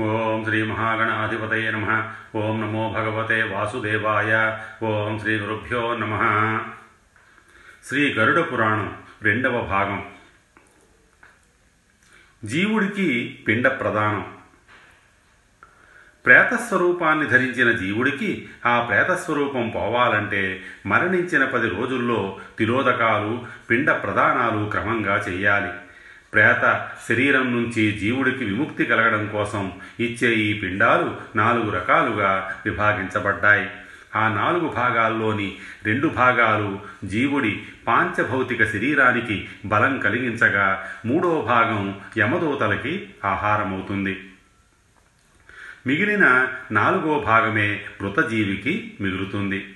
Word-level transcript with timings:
ఓం 0.00 0.44
శ్రీ 0.44 0.62
మహాగణాధిపతయ 0.62 1.70
నమ. 1.70 2.12
ఓం 2.34 2.60
నమో 2.60 2.92
భగవతే 2.96 3.42
వాసుదేవాయ. 3.42 4.58
ఓం 4.82 5.18
శ్రీ 5.18 5.36
గురుభ్యో 5.36 5.94
నమ. 5.94 6.14
శ్రీ 7.84 8.14
గరుడ 8.14 8.52
పురాణం 8.52 8.96
రెండవ 9.22 9.60
భాగం. 9.60 10.06
జీవుడికి 12.44 13.38
పిండ 13.48 13.68
ప్రదానం 13.68 14.32
ప్రేతస్వరూపాన్ని 16.26 17.26
ధరించిన 17.26 17.72
జీవుడికి 17.72 18.48
ఆ 18.66 18.80
ప్రేతస్వరూపం 18.80 19.68
పోవాలంటే 19.68 20.62
మరణించిన 20.86 21.44
పది 21.44 21.68
రోజుల్లో 21.68 22.38
తిలోదకాలు 22.58 23.46
పిండ 23.70 23.90
ప్రదానాలు 23.90 24.68
క్రమంగా 24.70 25.16
చేయాలి. 25.16 25.70
ప్రేత 26.32 26.88
శరీరం 27.08 27.52
నుంచి 27.56 27.92
జీవుడికి 27.92 28.44
విముక్తి 28.44 28.84
కలగడం 28.84 29.26
కోసం 29.26 29.72
ఇచ్చే 30.00 30.34
ఈ 30.34 30.52
పిండాలు 30.60 31.16
నాలుగు 31.36 31.70
రకాలుగా 31.70 32.52
విభాగించబడ్డాయి. 32.64 33.70
ఆ 34.16 34.28
నాలుగు 34.28 34.68
భాగాల్లోని 34.68 35.56
రెండు 35.84 36.08
భాగాలు 36.08 36.80
జీవుడి 37.06 37.62
పాంచభౌతిక 37.86 38.64
శరీరానికి 38.64 39.48
బలం 39.64 39.98
కలిగించగా 39.98 40.86
మూడో 41.06 41.44
భాగం 41.48 42.00
యమదూతలకి 42.18 43.10
ఆహారమవుతుంది. 43.24 44.30
మిగిలిన 45.86 46.48
నాలుగో 46.72 47.18
భాగమే 47.26 47.80
మృతజీవికి 48.02 48.94
మిగులుతుంది. 49.00 49.74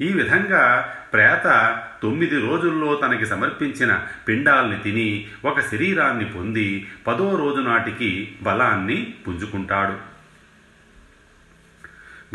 ఈ 0.00 0.12
విధంగా 0.12 0.94
ప్రేత 1.12 1.78
తొమ్మిది 2.02 2.40
రోజుల్లో 2.40 2.94
తనకి 2.94 3.26
సమర్పించిన 3.26 4.02
పిండాల్ని 4.28 4.78
తిని 4.78 5.28
ఒక 5.44 5.60
శరీరాన్ని 5.60 6.24
పొంది 6.24 6.88
పదో 7.06 7.36
రోజు 7.36 7.60
నాటికి 7.60 8.34
బలాన్ని 8.42 9.14
పుంజుకుంటాడు. 9.28 10.16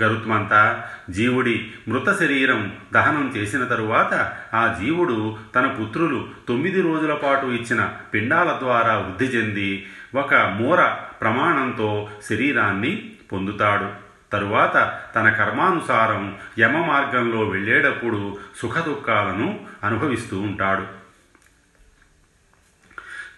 గరుత్మంత 0.01 0.83
జీవుడి 1.09 1.71
మృత 1.87 2.19
శరీరం 2.19 2.75
దహనం 2.93 3.33
చేసిన 3.37 3.63
తరువాత 3.63 4.33
ఆ 4.53 4.77
జీవుడు 4.81 5.37
తన 5.55 5.67
పుత్రులు 5.67 6.29
తొమ్మిది 6.47 6.81
రోజుల 6.81 7.13
పాటు 7.13 7.45
ఇచ్చిన 7.45 7.93
పిండాల 8.13 8.55
ద్వారా 8.59 8.97
వృద్ధి 8.97 9.25
చెంది 9.25 9.87
ఒక 10.15 10.35
మూర 10.35 10.85
ప్రమాణంతో 11.21 12.09
శరీరాన్ని 12.29 13.11
పొందుతాడు. 13.31 14.00
తరువాత 14.31 15.01
తన 15.15 15.29
కర్మానుసారం 15.29 16.37
యమ 16.59 16.85
మార్గంలో 16.85 17.43
వెళ్ళేటప్పుడు 17.43 18.37
సుఖదుఖాలను 18.57 19.65
అనుభవిస్తూ 19.83 20.41
ఉంటాడు. 20.41 21.01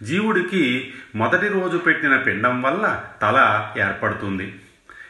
జీవుడికి 0.03 0.93
మొదటి 1.15 1.47
రోజు 1.47 1.77
పెట్టిన 1.77 2.17
పిండం 2.17 2.61
వల్ల 2.61 3.05
తల 3.21 3.69
ఏర్పడుతుంది. 3.77 4.59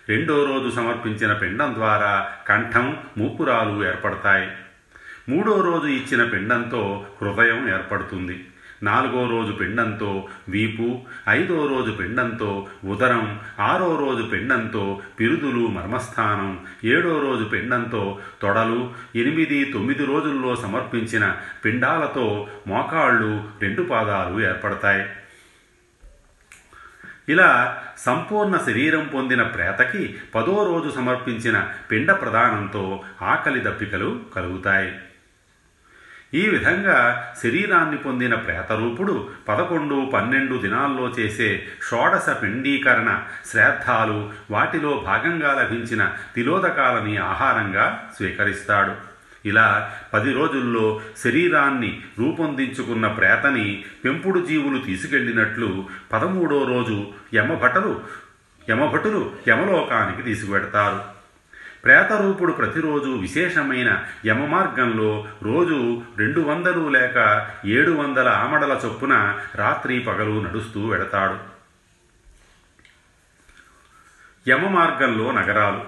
రెండో 0.09 0.45
రోజు 0.45 0.75
సమర్పించిన 0.75 1.33
పిండం 1.33 1.73
ద్వారా 1.73 2.31
కంఠం 2.47 2.97
మూపురాలు 3.17 3.87
ఏర్పడతాయి. 3.87 4.51
మూడో 5.29 5.61
రోజు 5.61 5.87
ఇచ్చిన 5.87 6.29
పిండంతో 6.29 7.07
హృదయం 7.21 7.69
ఏర్పడుతుంది. 7.69 8.45
నాలుగో 8.83 9.29
రోజు 9.29 9.51
పిండంతో 9.51 10.27
వీపు 10.49 11.01
ఐదో 11.29 11.67
రోజు 11.67 11.91
పిండంతో 11.91 12.67
ఉదరం 12.85 13.39
ఆరో 13.59 13.99
రోజు 13.99 14.23
పిండంతో 14.23 15.01
పిరుదులు 15.19 15.67
మర్మస్థానం 15.67 16.65
ఏడో 16.83 17.19
రోజు 17.21 17.43
పిండంతో 17.43 18.19
తొడలు 18.41 18.93
ఎనిమిది 19.15 19.65
తొమ్మిది 19.65 20.05
రోజుల్లో 20.05 20.55
సమర్పించిన 20.55 21.35
పిండాలతో 21.65 22.47
మోకాళ్ళు 22.67 23.47
రెండు 23.61 23.81
పాదాలు 23.81 24.41
ఏర్పడతాయి. 24.41 25.05
ఇలా 27.29 27.81
సంపూర్ణ 27.97 28.57
శరీరం 28.57 29.11
పొందిన 29.13 29.43
ప్రేతకి 29.43 30.15
పదో 30.35 30.65
రోజు 30.73 30.95
సమర్పించిన 30.95 31.69
పిండ 31.91 32.11
ప్రదానంతో 32.11 33.03
ఆకలి 33.21 33.59
దప్పికలు 33.59 34.21
కలుగుతాయి. 34.35 34.91
ఈ 36.35 36.47
విధంగా 36.47 37.33
శరీరాన్ని 37.43 37.97
పొందిన 37.97 38.35
ప్రేతరూపుడు 38.35 39.29
పదకొండు 39.49 40.11
పన్నెండు 40.13 40.57
దినాల్లో 40.57 41.13
చేసే 41.19 41.67
షోడశ 41.89 42.29
పిండీకరణ 42.43 43.21
శ్రాద్ధాలు 43.51 44.31
వాటిలో 44.51 45.03
భాగంగా 45.05 45.53
లభించిన 45.53 46.11
తిలోదకాలని 46.35 47.17
ఆహారంగా 47.17 48.09
స్వీకరిస్తాడు. 48.17 49.13
ఇలా 49.45 49.91
పది 50.13 50.33
రోజుల్లో 50.33 51.01
శరీరాన్ని 51.17 52.01
రూపొందించుకున్న 52.19 53.07
ప్రేతని 53.07 53.83
పెంపుడు 54.05 54.45
జీవులు 54.45 54.77
తీసుకెళ్ళినట్లు 54.77 55.85
పదమూడో 56.11 56.65
రోజు 56.65 57.07
యమభటలు 57.33 58.01
యమభటులు 58.69 59.31
యమలోకానికి 59.49 60.21
తీసుకువెడతారు 60.21 61.22
ప్రేతరూపుడు 61.83 62.51
ప్రతిరోజు 62.51 63.09
విశేషమైన 63.09 64.05
యమమార్గంలో 64.25 65.27
రోజు 65.41 66.01
రెండు 66.17 66.39
వందలు 66.39 66.89
లేక 66.89 67.49
ఏడు 67.65 67.91
వందల 67.91 68.27
ఆమడల 68.27 68.79
చొప్పున 68.85 69.39
రాత్రి 69.55 69.99
పగలు 69.99 70.41
నడుస్తూ 70.41 70.87
వెడతాడు 70.89 71.37
యమమార్గంలో 74.47 75.31
నగరాలు. 75.31 75.83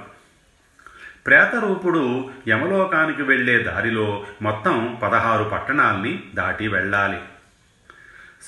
ప్రేతరూపుడు 1.25 2.31
యమలోకానికి 2.47 3.21
వెళ్ళే 3.23 3.59
దారిలో 3.59 4.25
మొత్తం 4.41 4.99
పదహారు 5.03 5.43
పట్టణాల్ని 5.43 6.23
దాటి 6.33 6.67
వెళ్ళాలి. 6.67 7.19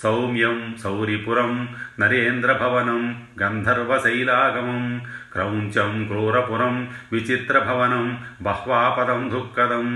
సౌమ్యం 0.01 0.77
సౌరిపురం 0.83 1.75
నరేంద్రభవనం 1.99 3.27
గంధర్వశైలాగమం 3.41 5.01
క్రౌంచం 5.33 6.07
క్రూరపురం 6.07 6.93
విచిత్రభవనం 7.11 8.23
బహ్వాపదం 8.41 9.29
దుఃఖదం 9.29 9.87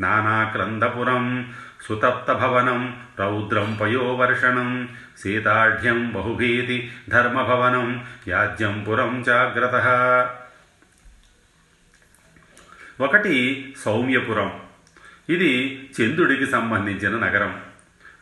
నానాక్రందపురం 0.00 1.50
సుతప్తభవనం 1.84 2.96
రౌద్రం 3.18 3.78
పయోవర్షణం 3.80 4.88
సీతాఢ్యం 5.18 6.12
బహుభీతి 6.12 6.90
ధర్మభవనం 7.08 8.04
యాజ్యం 8.28 8.84
పురం 8.88 9.22
జాగ్రత్త 9.22 10.30
ఒకటి 13.00 13.74
సౌమ్యపురం. 13.84 14.60
ఇది 15.28 15.82
చంద్రుడికి 16.00 16.46
సంబంధించిన 16.46 17.16
నగరం. 17.16 17.69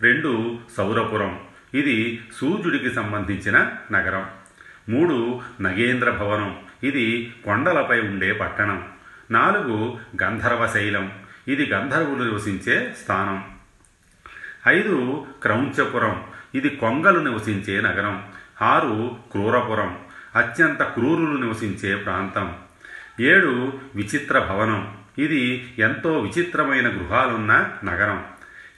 రెండు 0.02 0.58
సౌరపురం. 0.76 1.40
ఇది 1.74 2.24
సూర్యుడికి 2.36 2.90
సంబంధించిన 2.90 3.72
నగరం. 3.92 4.26
మూడు 4.88 5.40
నగేంద్ర 5.60 6.10
భవనం. 6.10 6.58
ఇది 6.82 7.34
కొండలపై 7.44 8.00
ఉండే 8.00 8.32
పట్టణం. 8.32 8.88
నాలుగు 9.30 9.98
గంధర్వశైలం 10.22 11.12
ఇది 11.48 11.70
గంధర్వులు 11.70 12.22
నివసించే 12.22 12.94
స్థానం. 13.02 13.44
ఐదు 14.68 15.26
క్రౌంచపురం. 15.42 16.24
ఇది 16.54 16.68
కొంగలు 16.68 17.20
నివసించే 17.20 17.80
నగరం. 17.80 18.26
ఆరు 18.62 19.16
క్రూరపురం. 19.32 19.98
అత్యంత 20.36 20.82
క్రూరులు 20.82 21.38
నివసించే 21.38 21.96
ప్రాంతం. 21.96 22.56
ఏడు 23.20 23.72
విచిత్ర 23.94 24.38
భవనం. 24.38 24.96
ఇది 25.18 25.74
ఎంతో 25.78 26.18
విచిత్రమైన 26.18 26.88
గృహాలున్న 26.88 27.68
నగరం. 27.84 28.24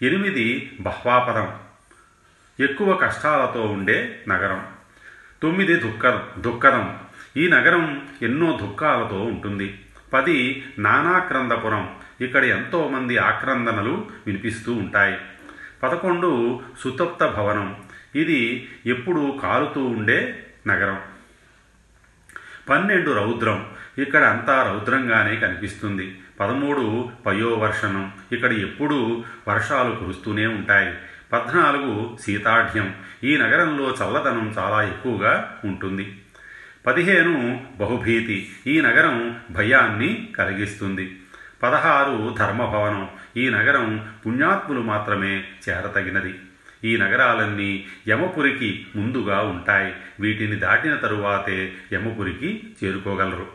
ఎనిమిది 0.03 0.77
బహ్వాపదం. 0.81 1.55
ఎక్కువ 2.61 2.95
కష్టాలతో 2.95 3.63
ఉండే 3.63 4.25
నగరం. 4.29 4.67
తొమ్మిది 5.43 5.77
దుఃఖ 5.77 6.21
దుఃఖదం. 6.39 6.99
ఈ 7.37 7.49
నగరం 7.49 8.09
ఎన్నో 8.23 8.59
దుఃఖాలతో 8.63 9.23
ఉంటుంది. 9.23 9.85
పది 10.13 10.67
నానాక్రందపురం. 10.79 11.97
ఇక్కడ 12.21 12.45
ఎంతోమంది 12.45 13.17
ఆక్రందనలు 13.17 14.11
వినిపిస్తూ 14.27 14.73
ఉంటాయి. 14.73 15.19
పదకొండు 15.83 16.61
సుతప్త 16.81 17.27
భవనం. 17.27 17.77
ఇది 18.15 18.71
ఎప్పుడూ 18.87 19.39
కాలుతూ 19.43 19.85
ఉండే 19.85 20.47
నగరం. 20.67 21.01
పన్నెండు 22.69 23.11
రౌద్రం. 23.11 23.71
ఇక్కడ 23.99 24.25
అంతా 24.25 24.63
రౌద్రంగానే 24.63 25.37
కనిపిస్తుంది. 25.37 26.19
పదమూడు 26.41 27.11
పయోవర్షణం. 27.27 28.13
ఇక్కడ 28.33 28.53
ఎప్పుడూ 28.53 29.25
వర్షాలు 29.49 29.95
కురుస్తూనే 29.95 30.47
ఉంటాయి. 30.47 30.95
పద్నాలుగు 31.33 32.19
శీతాఢ్యం 32.23 32.95
ఈ 33.25 33.37
నగరంలో 33.37 33.97
చల్లదనం 34.03 34.55
చాలా 34.59 34.83
ఎక్కువగా 34.83 35.61
ఉంటుంది. 35.65 36.23
పదిహేను 36.87 37.67
బహుభీతి. 37.77 38.53
ఈ 38.67 38.81
నగరం 38.81 39.41
భయాన్ని 39.51 40.33
కలిగిస్తుంది. 40.39 41.21
పదహారు 41.63 42.35
ధర్మభవనం. 42.39 43.09
ఈ 43.37 43.51
నగరం 43.51 44.13
పుణ్యాత్ములు 44.27 44.81
మాత్రమే 44.81 45.45
చేరతగినది. 45.69 46.41
ఈ 46.85 46.97
నగరాలన్నీ 46.97 47.87
యమపురికి 48.09 48.87
ముందుగా 48.97 49.41
ఉంటాయి. 49.41 49.95
వీటిని 50.21 50.57
దాటిన 50.57 50.95
తరువాతే 50.95 51.73
యమపురికి 51.93 52.75
చేరుకోగలరు. 52.85 53.49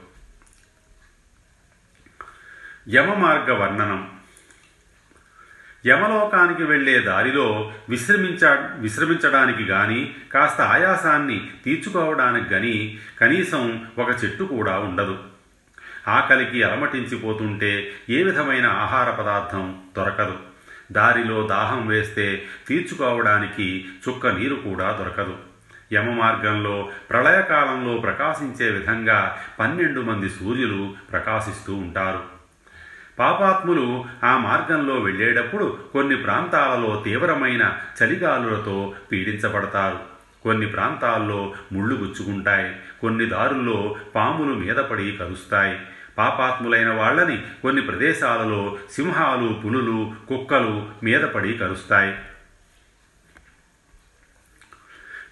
యమ 2.89 3.13
మార్గ 3.13 3.53
వర్ణనం. 3.53 4.14
యమలోకానికి 5.85 6.63
వెళ్ళే 6.63 6.99
దారిలో 6.99 7.73
విశ్రమించ 7.89 8.57
విశ్రమించడానికి 8.79 9.63
గాని 9.63 10.15
కాస్త 10.33 10.61
ఆయాసాన్ని 10.61 11.49
తీర్చుకోవడానికి 11.65 12.49
గాని 12.49 12.97
కనీసం 13.21 13.85
ఒక 13.97 14.09
చెట్టు 14.23 14.43
కూడా 14.43 14.79
ఉండదు. 14.79 15.17
ఆకలికి 16.07 16.63
అలమటించిపోతుంటే 16.63 17.91
ఏ 18.09 18.23
విధమైన 18.23 18.65
ఆహార 18.65 19.09
పదార్థం 19.09 19.79
దొరకదు. 19.97 20.37
దారిలో 20.91 21.47
దాహం 21.47 21.87
వేస్తే 21.87 22.45
తీర్చుకోవడానికి 22.67 23.85
చుక్క 24.09 24.27
నీరు 24.27 24.55
కూడా 24.55 24.91
దొరకదు. 24.91 25.37
యమ 25.93 26.09
మార్గంలో 26.09 26.89
ప్రళయకాలంలో 27.09 27.97
ప్రకాశించే 27.97 28.71
విధంగా 28.71 29.37
పన్నెండు 29.59 30.01
మంది 30.01 30.29
సూర్యులు 30.29 30.95
ప్రకాశిస్తూ 31.11 31.73
ఉంటారు. 31.73 32.34
పాపాత్ములు 33.19 34.05
ఆ 34.23 34.37
మార్గంలో 34.37 34.95
వెళ్ళేటప్పుడు 34.95 35.79
కొన్ని 35.93 36.17
ప్రాంతాలలో 36.17 37.01
తీవ్రమైన 37.05 37.77
చలిగాలులతో 38.03 38.93
పీడించబడతారు. 39.11 39.99
కొన్ని 40.43 40.67
ప్రాంతాల్లో 40.67 41.53
ముళ్ళు 41.71 41.95
గుచ్చుకుంటాయి. 41.95 42.75
కొన్ని 43.01 43.25
దారుల్లో 43.25 43.95
పాములు 44.15 44.53
మీదపడి 44.55 45.11
కలుస్తాయి 45.11 45.79
పాపాత్ములైన 46.17 46.89
వాళ్ళని 46.89 47.43
కొన్ని 47.61 47.81
ప్రదేశాలలో 47.81 48.77
సింహాలు 48.91 49.61
పులులు 49.65 50.13
కుక్కలు 50.29 50.89
మీదపడి 51.03 51.53
కలుస్తాయి 51.53 52.15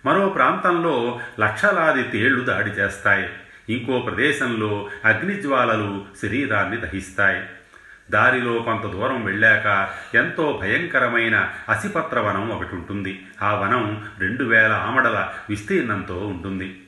మరో 0.06 0.30
ప్రాంతంలో 0.30 1.20
లక్షలాది 1.40 2.04
తేళ్ళు 2.04 2.44
దాడి 2.44 2.70
చేస్తాయి. 2.70 3.30
ఇంకో 3.70 4.00
ప్రదేశంలో 4.00 4.90
అగ్నిజ్వాలలు 5.06 6.06
శరీరాన్ని 6.22 6.78
దహిస్తాయి. 6.78 7.44
దారిలో 8.12 8.62
కొంత 8.62 8.82
దూరం 8.82 9.26
వెళ్ళాక 9.26 9.90
ఎంతో 10.16 10.60
భయంకరమైన 10.62 11.50
అసిపత్ర 11.70 12.20
వనం 12.20 12.50
ఒకటి 12.50 12.76
ఉంటుంది. 12.76 13.26
ఆ 13.42 13.56
వనం 13.56 14.06
రెండు 14.20 14.44
వేల 14.44 14.72
ఆమడల 14.72 15.34
విస్తీర్ణంతో 15.50 16.18
ఉంటుంది. 16.20 16.80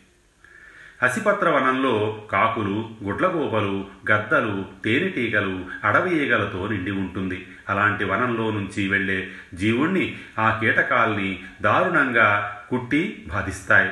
అసిపత్ర 1.01 1.49
వనంలో 1.49 2.23
కాకులు 2.31 2.89
గుడ్లగోపలు 3.03 3.87
గద్దలు 4.11 4.65
తేనెటీగలు 4.83 5.65
అడవి 5.83 6.25
ఈగలతో 6.25 6.67
నిండి 6.67 6.91
ఉంటుంది. 6.91 7.47
అలాంటి 7.69 8.03
వనంలో 8.03 8.51
నుంచి 8.51 8.87
వెళ్ళే 8.87 9.31
జీవుణ్ణి 9.53 10.17
ఆ 10.39 10.57
కీటకాల్ని 10.59 11.43
దారుణంగా 11.61 12.57
కుట్టి 12.69 13.25
బాధిస్తాయి. 13.27 13.89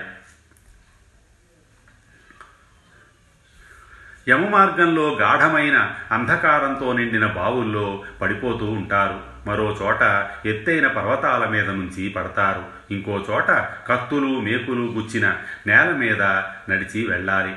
యమమార్గంలో 4.30 5.18
గాఢమైన 5.22 5.92
అంధకారంతో 6.12 6.94
నిండిన 6.94 7.28
బావుల్లో 7.28 8.04
పడిపోతూ 8.22 8.66
ఉంటారు. 8.66 9.20
మరో 9.48 9.78
చోట 9.82 10.28
ఎత్తైన 10.46 10.88
పర్వతాల 10.88 11.48
మీద 11.48 11.70
నుంచి 11.70 12.10
పడతారు. 12.10 12.94
ఇంకో 12.94 13.26
చోట 13.32 13.48
కత్తులు 13.88 14.28
మేకులు 14.28 14.82
గుచ్చిన 14.82 15.36
నేల 15.68 15.92
మీద 15.92 16.22
నడిచి 16.70 17.08
వెళ్ళాలి. 17.08 17.56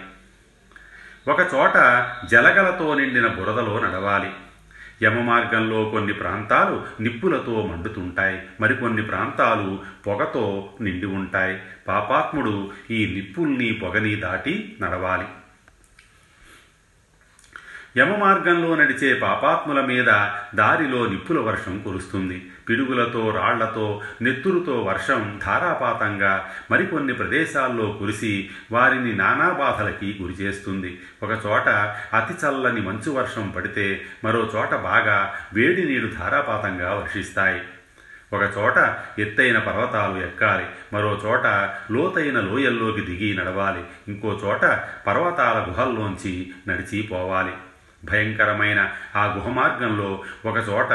ఒక 1.29 1.41
చోట 1.55 2.07
జలగలతో 2.31 2.95
నిండిన 2.95 3.27
బురదలో 3.27 3.79
నడవాలి. 3.79 4.31
యమమార్గంలో 5.03 5.85
కొన్ని 5.85 6.13
ప్రాంతాలు 6.13 7.03
నిప్పులతో 7.03 7.67
మండుతుంటాయి. 7.73 8.43
మరికొన్ని 8.61 9.03
ప్రాంతాలు 9.03 9.79
పొగతో 10.07 10.69
నిండి 10.81 11.07
ఉంటాయి. 11.07 11.59
పాపాత్ముడు 11.89 12.71
ఈ 12.91 13.15
నిప్పుల్ని 13.15 13.73
పొగని 13.73 14.15
దాటి 14.15 14.77
నడవాలి. 14.81 15.25
యమ 17.99 18.17
మార్గంలో 18.17 18.77
నడిచే 18.77 19.15
పాపాత్ముల 19.15 19.81
మీద 19.81 20.07
దారిలో 20.55 21.07
నిప్పుల 21.07 21.39
వర్షం 21.39 21.83
కురుస్తుంది. 21.83 22.51
పిడుగులతో 22.69 23.31
రాళ్ళతో 23.31 24.03
నెత్తురుతో 24.23 24.83
వర్షం 24.83 25.41
ధారాపాతంగా 25.47 26.51
మరికొన్ని 26.71 27.15
ప్రదేశాల్లో 27.15 27.97
కురిసి 27.99 28.51
వారిని 28.73 29.17
నానా 29.17 29.49
బాధలకి 29.51 30.19
గురిచేస్తుంది 30.23 31.01
ఒకచోట 31.23 31.69
అతి 32.15 32.47
చల్లని 32.47 32.81
మంచు 32.81 33.13
వర్షం 33.13 33.51
పడితే 33.51 34.03
మరో 34.25 34.51
చోట 34.57 34.75
బాగా 34.75 35.35
వేడి 35.53 35.85
నీరు 35.85 36.11
ధారాపాతంగా 36.19 36.95
వర్షిస్తాయి. 36.95 37.63
ఒక 38.33 38.43
చోట 38.59 38.97
ఎత్తైన 39.19 39.59
పర్వతాలు 39.59 40.19
ఎక్కాలి. 40.23 40.65
మరో 40.93 41.21
చోట 41.25 41.47
లోతైన 41.91 42.41
లోయల్లోకి 42.41 43.01
దిగి 43.01 43.37
నడవాలి. 43.37 43.85
ఇంకో 44.09 44.41
చోట 44.45 44.65
పర్వతాల 45.07 45.71
గుహల్లోంచి 45.71 46.53
నడిచి 46.69 47.03
పోవాలి. 47.03 47.53
భయంకరమైన 48.05 48.93
ఆ 49.17 49.25
గుహమార్గంలో 49.27 50.25
ఒకచోట 50.47 50.93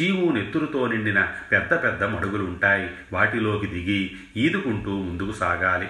చీము 0.00 0.32
నెత్తురుతో 0.32 0.86
నిండిన 0.86 1.28
పెద్ద 1.52 1.84
పెద్ద 1.84 2.04
మడుగులు 2.04 2.44
ఉంటాయి 2.44 2.90
వాటిలోకి 3.12 3.66
దిగి 3.66 4.16
ఈదుకుంటూ 4.36 5.02
ముందుకు 5.02 5.32
సాగాలి. 5.32 5.88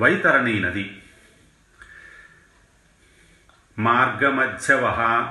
వైతరణి 0.00 0.60
నది. 0.60 1.02
మార్గమధ్యవహ 3.78 5.28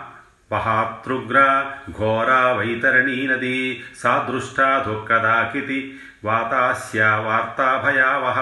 వహాతృగ్ర 0.52 1.72
ఘోరా 1.92 2.54
వైతరణీ 2.54 3.28
నది 3.28 3.84
సాదృష్టా 3.98 4.84
దుఃఖదాకితి 4.88 6.00
వాతాస్యా 6.24 7.18
వార్తాభయావహ 7.18 8.40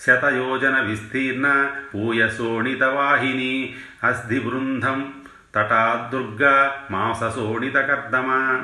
శతయోజన 0.00 0.80
విస్తీర్ణ 0.80 1.70
పూయసోణితవాహిని 1.94 3.74
అస్థిబృందం 4.04 5.12
తటాదుర్గ 5.54 6.70
మాంససోణితకర్దమ 6.90 8.60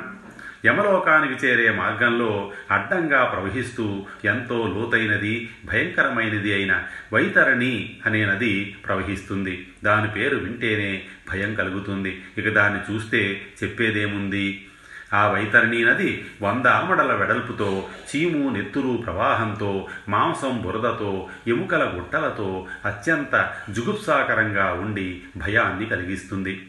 యమలోకానికి 0.65 1.45
చేరే 1.45 1.71
మార్గంలో 1.71 2.51
అడ్డంగా 2.71 3.23
ప్రవహిస్తూ 3.23 4.05
ఎంతో 4.25 4.67
లోతైనది 4.67 5.49
భయంకరమైనది 5.65 6.53
అయిన 6.53 6.83
వైతరణి 7.13 7.99
అనే 8.05 8.25
నది 8.25 8.75
ప్రవహిస్తుంది. 8.85 9.67
దాని 9.83 10.07
పేరు 10.07 10.37
వింటేనే 10.37 11.03
భయం 11.31 11.55
కలుగుతుంది. 11.55 12.23
ఇక 12.37 12.49
దాన్ని 12.49 12.93
చూస్తే 12.93 13.41
చెప్పేదేముంది? 13.63 14.65
ఆ 15.13 15.27
వైతరణి 15.27 15.83
నది 15.85 16.25
వంద 16.41 16.65
ఆమడల 16.65 17.13
వెడల్పుతో 17.13 17.87
చీము 18.09 18.49
నెత్తురు 18.49 19.03
ప్రవాహంతో 19.05 19.87
మాంసం 20.09 20.61
బురదతో 20.61 21.27
ఎముకల 21.47 21.91
గుట్టలతో 21.95 22.67
అత్యంత 22.85 23.51
జుగుప్సాకరంగా 23.69 24.73
ఉండి 24.73 25.21
భయాన్ని 25.37 25.85
కలిగిస్తుంది. 25.85 26.67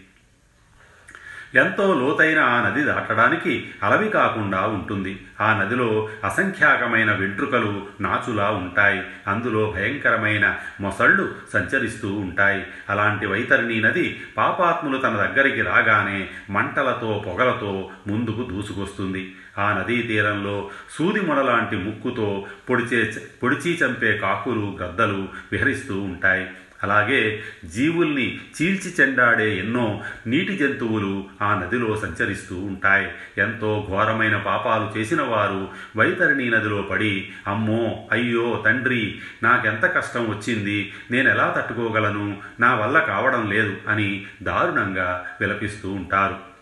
ఎంతో 1.54 1.94
లోతైన 1.94 2.38
ఆ 2.38 2.68
నది 2.68 2.84
దాటడానికి 2.84 3.70
అలవి 3.82 4.08
కాకుండా 4.08 4.60
ఉంటుంది. 4.60 5.26
ఆ 5.40 5.62
నదిలో 5.62 6.08
అసంఖ్యాకమైన 6.24 7.12
వెంట్రుకలు 7.12 7.86
నాచులా 8.00 8.50
ఉంటాయి. 8.50 9.02
అందులో 9.28 9.70
భయంకరమైన 9.76 10.56
మొసళ్ళు 10.80 11.34
సంచరిస్తూ 11.52 12.12
ఉంటాయి. 12.12 12.66
అలాంటి 12.90 13.26
వైతరిణి 13.26 13.80
నది 13.80 14.22
పాపాత్ములు 14.36 14.98
తన 14.98 15.16
దగ్గరికి 15.16 15.62
రాగానే 15.62 16.28
మంటలతో 16.50 17.24
పొగలతో 17.26 17.90
ముందుకు 18.06 18.42
దూసుకొస్తుంది. 18.42 19.36
ఆ 19.58 19.72
నదీ 19.72 20.02
తీరంలో 20.02 20.70
సూది 20.98 21.20
లాంటి 21.20 21.76
ముక్కుతో 21.76 22.46
పొడిచే 22.70 23.12
పొడిచి 23.42 23.78
చంపే 23.84 24.16
కాకులు 24.18 24.78
గద్దలు 24.82 25.28
విహరిస్తూ 25.52 26.00
ఉంటాయి. 26.00 26.46
అలాగే 26.84 27.42
జీవుల్ని 27.64 28.40
చీల్చి 28.62 28.94
చెండాడే 29.00 29.58
ఎన్నో 29.58 30.02
నీటి 30.26 30.56
జంతువులు 30.56 31.24
ఆ 31.42 31.60
నదిలో 31.60 31.96
సంచరిస్తూ 31.96 32.56
ఉంటాయి. 32.56 33.08
ఎంతో 33.38 33.86
ఘోరమైన 33.90 34.36
పాపాలు 34.36 34.98
చేసిన 34.98 35.22
వారు 35.22 35.68
వైతరిణి 35.96 36.50
నదిలో 36.50 36.82
పడి 36.82 37.28
అమ్మో 37.46 38.08
అయ్యో 38.12 38.62
తండ్రి 38.66 39.18
నాకెంత 39.42 39.86
కష్టం 39.86 40.28
వచ్చింది 40.28 40.92
నేను 41.10 41.30
ఎలా 41.30 41.54
తట్టుకోగలను 41.56 42.36
నా 42.60 42.74
వల్ల 42.74 42.98
కావడం 42.98 43.50
లేదు 43.50 43.76
అని 43.88 44.26
దారుణంగా 44.42 45.24
విలపిస్తూ 45.40 45.92
ఉంటారు. 45.92 46.53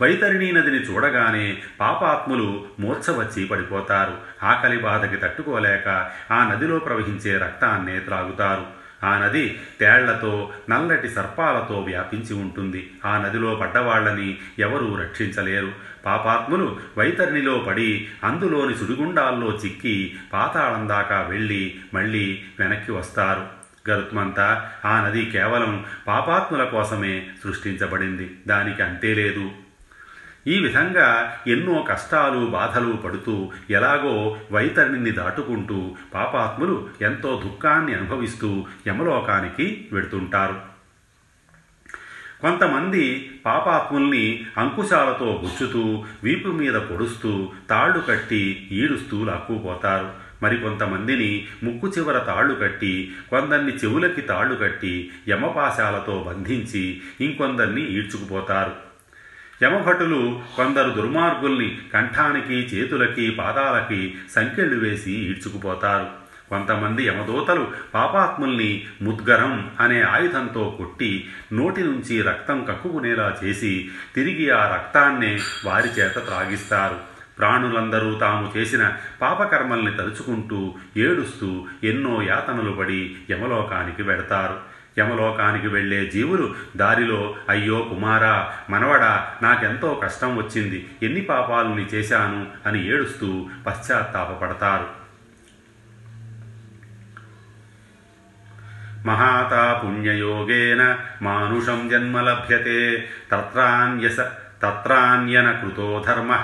వైతరిణీ 0.00 0.52
నదిని 0.52 0.76
చూడగానే 0.76 1.62
పాపాత్ములు 1.80 2.66
మూర్ఛవచ్చి 2.80 3.44
పడిపోతారు. 3.44 4.18
ఆకలి 4.42 4.78
బాధకి 4.78 5.16
తట్టుకోలేక 5.16 6.10
ఆ 6.32 6.50
నదిలో 6.50 6.78
ప్రవహించే 6.78 7.38
రక్తాన్నే 7.38 7.98
త్రాగుతారు. 7.98 8.66
ఆ 9.04 9.18
నది 9.18 9.60
తేళ్ళతో 9.80 10.52
నల్లటి 10.70 11.08
సర్పాలతో 11.08 11.80
వ్యాపించి 11.80 12.34
ఉంటుంది. 12.34 12.90
ఆ 13.04 13.18
నదిలో 13.18 13.54
పడ్డవాళ్ళని 13.54 14.38
ఎవరూ 14.58 14.96
రక్షించలేరు. 14.96 15.72
పాపాత్ములు 16.06 16.78
వైతరిణిలో 16.98 17.58
పడి 17.58 18.08
అందులోని 18.24 18.74
సుడిగుండాల్లో 18.74 19.58
చిక్కి 19.64 20.16
పాతాళం 20.32 20.88
దాకా 20.88 21.20
వెళ్ళి 21.20 21.74
మళ్ళీ 21.94 22.44
వెనక్కి 22.58 22.92
వస్తారు. 22.92 23.46
గరుత్మంతా 23.90 24.70
ఆ 24.84 25.06
నది 25.06 25.24
కేవలం 25.24 25.84
పాపాత్ముల 26.06 26.64
కోసమే 26.64 27.26
సృష్టించబడింది. 27.44 28.36
దానికి 28.46 28.82
అంతే 28.82 29.14
లేదు. 29.14 29.50
ఈ 30.48 30.58
విధంగా 30.58 31.38
ఎన్నో 31.46 31.86
కష్టాలు 31.88 32.46
బాధలు 32.46 32.92
పడుతూ 32.92 33.52
ఎలాగో 33.70 34.38
వైతరిణిని 34.52 35.10
దాటుకుంటూ 35.10 35.96
పాపాత్ములు 36.14 36.88
ఎంతో 37.00 37.42
దుఃఖాన్ని 37.44 37.94
అనుభవిస్తూ 37.94 38.66
యమలోకానికి 38.86 39.88
వెడుతుంటారు. 39.92 40.76
కొంతమంది 42.42 43.30
పాపాత్ముల్ని 43.46 44.46
అంకుశాలతో 44.58 45.42
గుచ్చుతూ 45.44 46.04
వీపు 46.24 46.48
మీద 46.48 46.74
పొడుస్తూ 46.74 47.52
తాళ్ళు 47.70 48.04
కట్టి 48.08 48.68
ఈడుస్తూ 48.72 49.24
లాక్కుపోతారు. 49.24 50.10
మరికొంతమందిని 50.42 51.46
ముక్కు 51.62 51.88
చివర 51.88 52.18
తాళ్ళు 52.18 52.54
కట్టి 52.54 53.14
కొందరిని 53.30 53.72
చెవులకి 53.72 54.20
తాళ్ళు 54.20 54.54
కట్టి 54.54 55.10
యమపాశాలతో 55.28 56.24
బంధించి 56.28 57.00
ఇంకొందరిని 57.20 57.82
ఈడ్చుకుపోతారు. 57.82 58.85
యమభటులు 59.62 60.42
కొందరు 60.56 60.90
దుర్మార్గుల్ని 60.90 61.78
కంఠానికి 61.92 62.54
చేతులకి 62.54 63.30
పాదాలకి 63.30 64.14
సంకెళ్ళు 64.30 64.84
వేసి 64.84 65.12
ఈడ్చుకుపోతారు. 65.12 66.26
కొంతమంది 66.50 67.06
యమదూతలు 67.06 67.68
పాపాత్ముల్ని 67.94 68.84
ముద్గరం 69.02 69.70
అనే 69.80 70.02
ఆయుధంతో 70.02 70.74
కొట్టి 70.78 71.28
నోటి 71.52 71.80
నుంచి 71.80 72.22
రక్తం 72.22 72.64
కక్కుకునేలా 72.64 73.36
చేసి 73.44 73.90
తిరిగి 74.14 74.50
ఆ 74.50 74.74
రక్తాన్నే 74.74 75.38
వారి 75.64 75.88
చేత 75.88 76.14
త్రాగిస్తారు. 76.14 77.16
ప్రాణులందరూ 77.38 78.14
తాము 78.14 78.52
చేసిన 78.56 78.92
పాపకర్మల్ని 79.22 79.94
తలుచుకుంటూ 79.94 80.74
ఏడుస్తూ 80.96 81.66
ఎన్నో 81.84 82.22
యాతనలు 82.22 82.72
పడి 82.72 83.16
యమలోకానికి 83.30 84.02
వెడతారు. 84.02 84.58
యమలోకానికి 84.98 85.68
వెళ్ళే 85.68 86.06
జీవులు 86.06 86.54
దారిలో 86.76 87.34
అయ్యో 87.48 87.80
కుమారా 87.80 88.52
మనవడా 88.70 89.34
నాకెంతో 89.42 90.00
కష్టం 90.04 90.36
వచ్చింది. 90.36 90.90
ఎన్ని 91.02 91.20
పాపాలని 91.20 91.84
చేశాను? 91.84 92.46
అని 92.66 92.94
ఏడుస్తూ 92.94 93.48
పశ్చాత్తాపపడతారు. 93.66 95.06
మహాతా 99.06 99.82
పుణ్యయోగేన 99.84 100.98
మానుషం 101.22 101.88
జన్మ 101.88 102.20
లభ్యతే. 102.20 103.08
తత్రాన్యస 103.32 104.16
తత్రాన్యన 104.62 105.50
కృతో 105.50 106.04
ధర్మ 106.06 106.42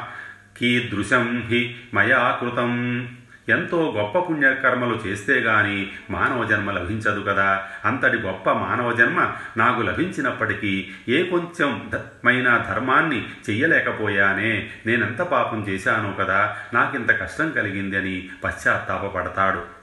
కీదృశం 0.59 1.42
హి 1.47 1.76
మయా 1.94 2.38
కృతం. 2.40 3.02
ఎంతో 3.49 3.95
గొప్ప 3.97 4.19
పుణ్యకర్మలు 4.19 5.01
చేస్తే 5.07 5.35
గాని 5.35 5.93
మానవ 6.11 6.45
జన్మ 6.45 6.71
లభించదు 6.71 7.21
కదా. 7.21 7.65
అంతటి 7.85 8.17
గొప్ప 8.17 8.51
మానవ 8.51 8.93
జన్మ 8.93 9.33
నాకు 9.57 9.83
లభించినప్పటికీ 9.83 10.91
ఏ 11.09 11.23
కొంచెం 11.23 11.91
మైన 12.25 12.65
ధర్మాన్ని 12.71 13.29
చెయ్యలేకపోయానే. 13.51 14.71
నేనెంత 14.87 15.23
పాపం 15.23 15.67
చేశానో 15.69 16.25
కదా. 16.25 16.57
నాకింత 16.75 17.11
కష్టం 17.11 17.51
కలిగిందని 17.51 18.29
పశ్చాత్తాపడతాడు 18.45 18.45
పశ్చాత్తాపపడతాడు. 18.45 19.82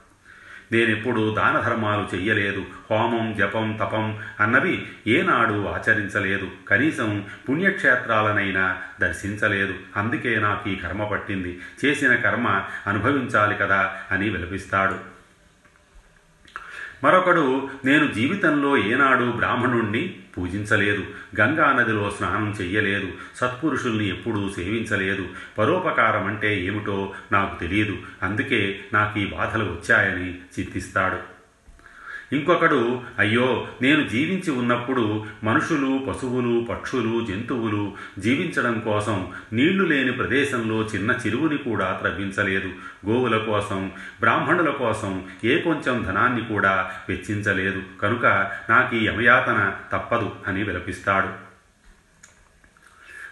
నేనెప్పుడు 0.72 1.34
దాన 1.34 1.60
ధర్మాలు 1.60 2.16
చెయ్యలేదు. 2.16 2.64
హోమం 2.90 3.34
జపం 3.38 3.78
తపం 3.80 4.18
అన్నవి 4.40 4.86
ఏనాడు 5.06 5.66
ఆచరించలేదు. 5.66 6.50
కనీసం 6.68 7.24
పుణ్యక్షేత్రాలనైనా 7.48 8.78
దర్శించలేదు. 9.00 9.74
అందుకే 9.96 10.36
నాకు 10.36 10.70
ఈ 10.70 10.76
కర్మ 10.76 11.04
పట్టింది. 11.04 11.60
చేసిన 11.84 12.14
కర్మ 12.14 12.62
అనుభవించాలి 12.86 13.54
కదా 13.54 13.96
అని 14.10 14.30
విలపిస్తాడు. 14.30 15.20
మరొకడు 17.04 17.68
నేను 17.84 18.06
జీవితంలో 18.06 18.76
ఏనాడు 18.76 19.24
బ్రాహ్మణుణ్ణి 19.24 20.19
పూజించలేదు. 20.38 21.04
గంగా 21.40 21.72
నదిలో 21.72 22.10
స్నానం 22.10 22.54
చెయ్యలేదు. 22.60 23.12
సత్పురుషుల్ని 23.36 24.08
ఎప్పుడూ 24.08 24.50
సేవించలేదు. 24.50 25.28
పరోపకారం 25.58 26.26
అంటే 26.26 26.64
ఏమిటో 26.64 27.12
నాకు 27.32 27.60
తెలియదు 27.60 27.96
అందుకే 28.22 28.80
నాకు 28.92 29.18
ఈ 29.18 29.26
బాధలు 29.26 29.64
వచ్చాయని 29.64 30.34
చింతిస్తాడు. 30.34 31.29
ఇంకొకడు 32.32 33.02
అయ్యో 33.18 33.68
నేను 33.82 34.08
జీవించి 34.08 34.50
ఉన్నప్పుడు 34.50 35.24
మనుషులు 35.44 36.00
పశువులు 36.08 36.66
పక్షులు 36.70 37.26
జంతువులు 37.26 37.92
జీవించడం 38.18 38.78
కోసం 38.78 39.28
నీళ్ళు 39.52 39.84
లేని 39.84 40.12
ప్రదేశంలో 40.12 40.82
చిన్న 40.82 41.10
చెరువుని 41.26 41.58
కూడా 41.58 41.98
త్రవ్వించలేదు. 42.00 42.68
గోవుల 43.08 43.38
కోసం 43.38 43.92
బ్రాహ్మణుల 44.20 44.70
కోసం 44.70 45.24
ఏ 45.44 45.58
కొంచెం 45.58 46.04
ధనాన్ని 46.08 46.44
కూడా 46.44 46.90
వెచ్చించలేదు. 47.08 47.82
కనుక 48.02 48.26
నాకు 48.70 48.96
ఈ 48.96 49.04
యమయాతన 49.06 49.72
తప్పదు 49.92 50.30
అని 50.46 50.62
విలపిస్తాడు. 50.62 51.49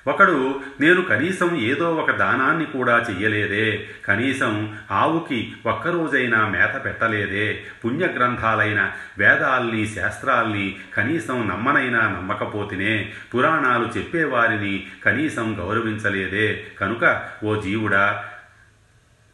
ఒకడు 0.08 0.60
నేను 0.80 1.02
కనీసం 1.02 1.56
ఏదో 1.56 1.94
ఒక 1.94 2.10
దానాన్ని 2.10 2.64
కూడా 2.64 3.06
చెయ్యలేదే. 3.10 3.88
కనీసం 4.08 4.78
ఆవుకి 4.90 5.52
ఒక్కరోజైనా 5.66 6.48
మేత 6.48 6.84
పెట్టలేదే. 6.84 7.64
పుణ్యగ్రంథాలైన 7.84 8.92
వేదాల్ని 9.18 9.86
శాస్త్రాల్ని 9.86 10.76
కనీసం 10.94 11.48
నమ్మనైనా 11.48 12.00
నమ్మకపోతేనే 12.00 13.12
పురాణాలు 13.34 13.88
చెప్పేవారిని 13.98 14.86
కనీసం 15.04 15.56
గౌరవించలేదే. 15.58 16.66
కనుక 16.80 17.28
ఓ 17.44 17.60
జీవుడా 17.60 18.24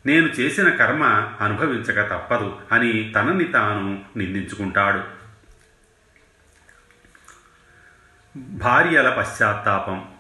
నేను 0.07 0.27
చేసిన 0.27 0.69
కర్మ 0.69 1.05
అనుభవించక 1.41 2.13
తప్పదు 2.13 2.57
అని 2.73 3.13
తనని 3.17 3.45
తాను 3.45 4.05
నిందించుకుంటాడు. 4.17 5.01
భార్యల 8.37 9.11
పశ్చాత్తాపం. 9.19 10.14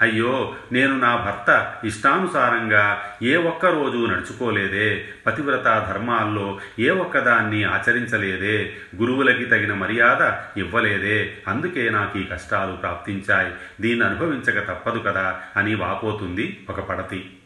అయ్యో 0.00 0.54
నేను 0.72 0.98
నా 0.98 1.16
భర్త 1.16 1.74
ఇష్టానుసారంగా 1.84 3.02
ఏ 3.22 3.36
ఒక్క 3.36 3.66
రోజు 3.66 4.06
నడుచుకోలేదే. 4.06 5.04
పతివ్రత 5.26 5.64
ధర్మాల్లో 5.64 6.60
ఏ 6.78 6.90
ఒక్కదాన్ని 6.90 7.64
ఆచరించలేదే. 7.64 8.76
గురువులకి 8.96 9.44
తగిన 9.44 9.74
మర్యాద 9.74 10.32
ఇవ్వలేదే. 10.58 11.38
అందుకే 11.48 11.90
నాకు 11.90 12.18
ఈ 12.18 12.24
కష్టాలు 12.24 12.76
ప్రాప్తించాయి. 12.76 13.52
దీన్ని 13.80 14.06
అనుభవించక 14.06 14.68
తప్పదు 14.68 14.98
కదా 14.98 15.40
అని 15.56 15.74
వాపోతుంది 15.74 16.66
ఒక 16.68 16.80
పడతి. 16.80 17.37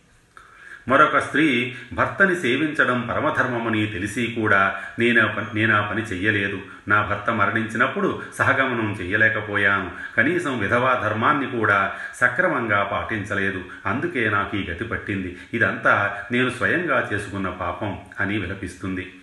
మరొక 0.88 1.18
స్త్రీ 1.18 1.74
భర్తని 1.92 2.36
సేవించడం 2.36 3.00
పరమధర్మమని 3.00 3.86
తెలిసి 3.86 4.36
కూడా 4.40 4.76
నేను 4.98 5.46
నేను 5.54 5.76
ఆ 5.76 5.80
పని 5.80 6.02
చెయ్యలేదు. 6.02 6.58
నా 6.88 7.02
భర్త 7.02 7.30
మరణించినప్పుడు 7.30 8.22
సహగమనం 8.34 8.98
చెయ్యలేకపోయాను. 9.00 9.90
కనీసం 10.16 10.58
విధవా 10.58 11.00
ధర్మాన్ని 11.04 11.46
కూడా 11.46 11.92
సక్రమంగా 12.14 12.82
పాటించలేదు. 12.82 13.64
అందుకే 13.86 14.30
నాకు 14.30 14.56
ఈ 14.56 14.70
గతి 14.70 14.84
పట్టింది. 14.84 15.36
ఇదంతా 15.54 16.16
నేను 16.32 16.50
స్వయంగా 16.50 17.10
చేసుకున్న 17.12 17.48
పాపం 17.48 17.98
అని 18.20 18.38
విలపిస్తుంది. 18.38 19.14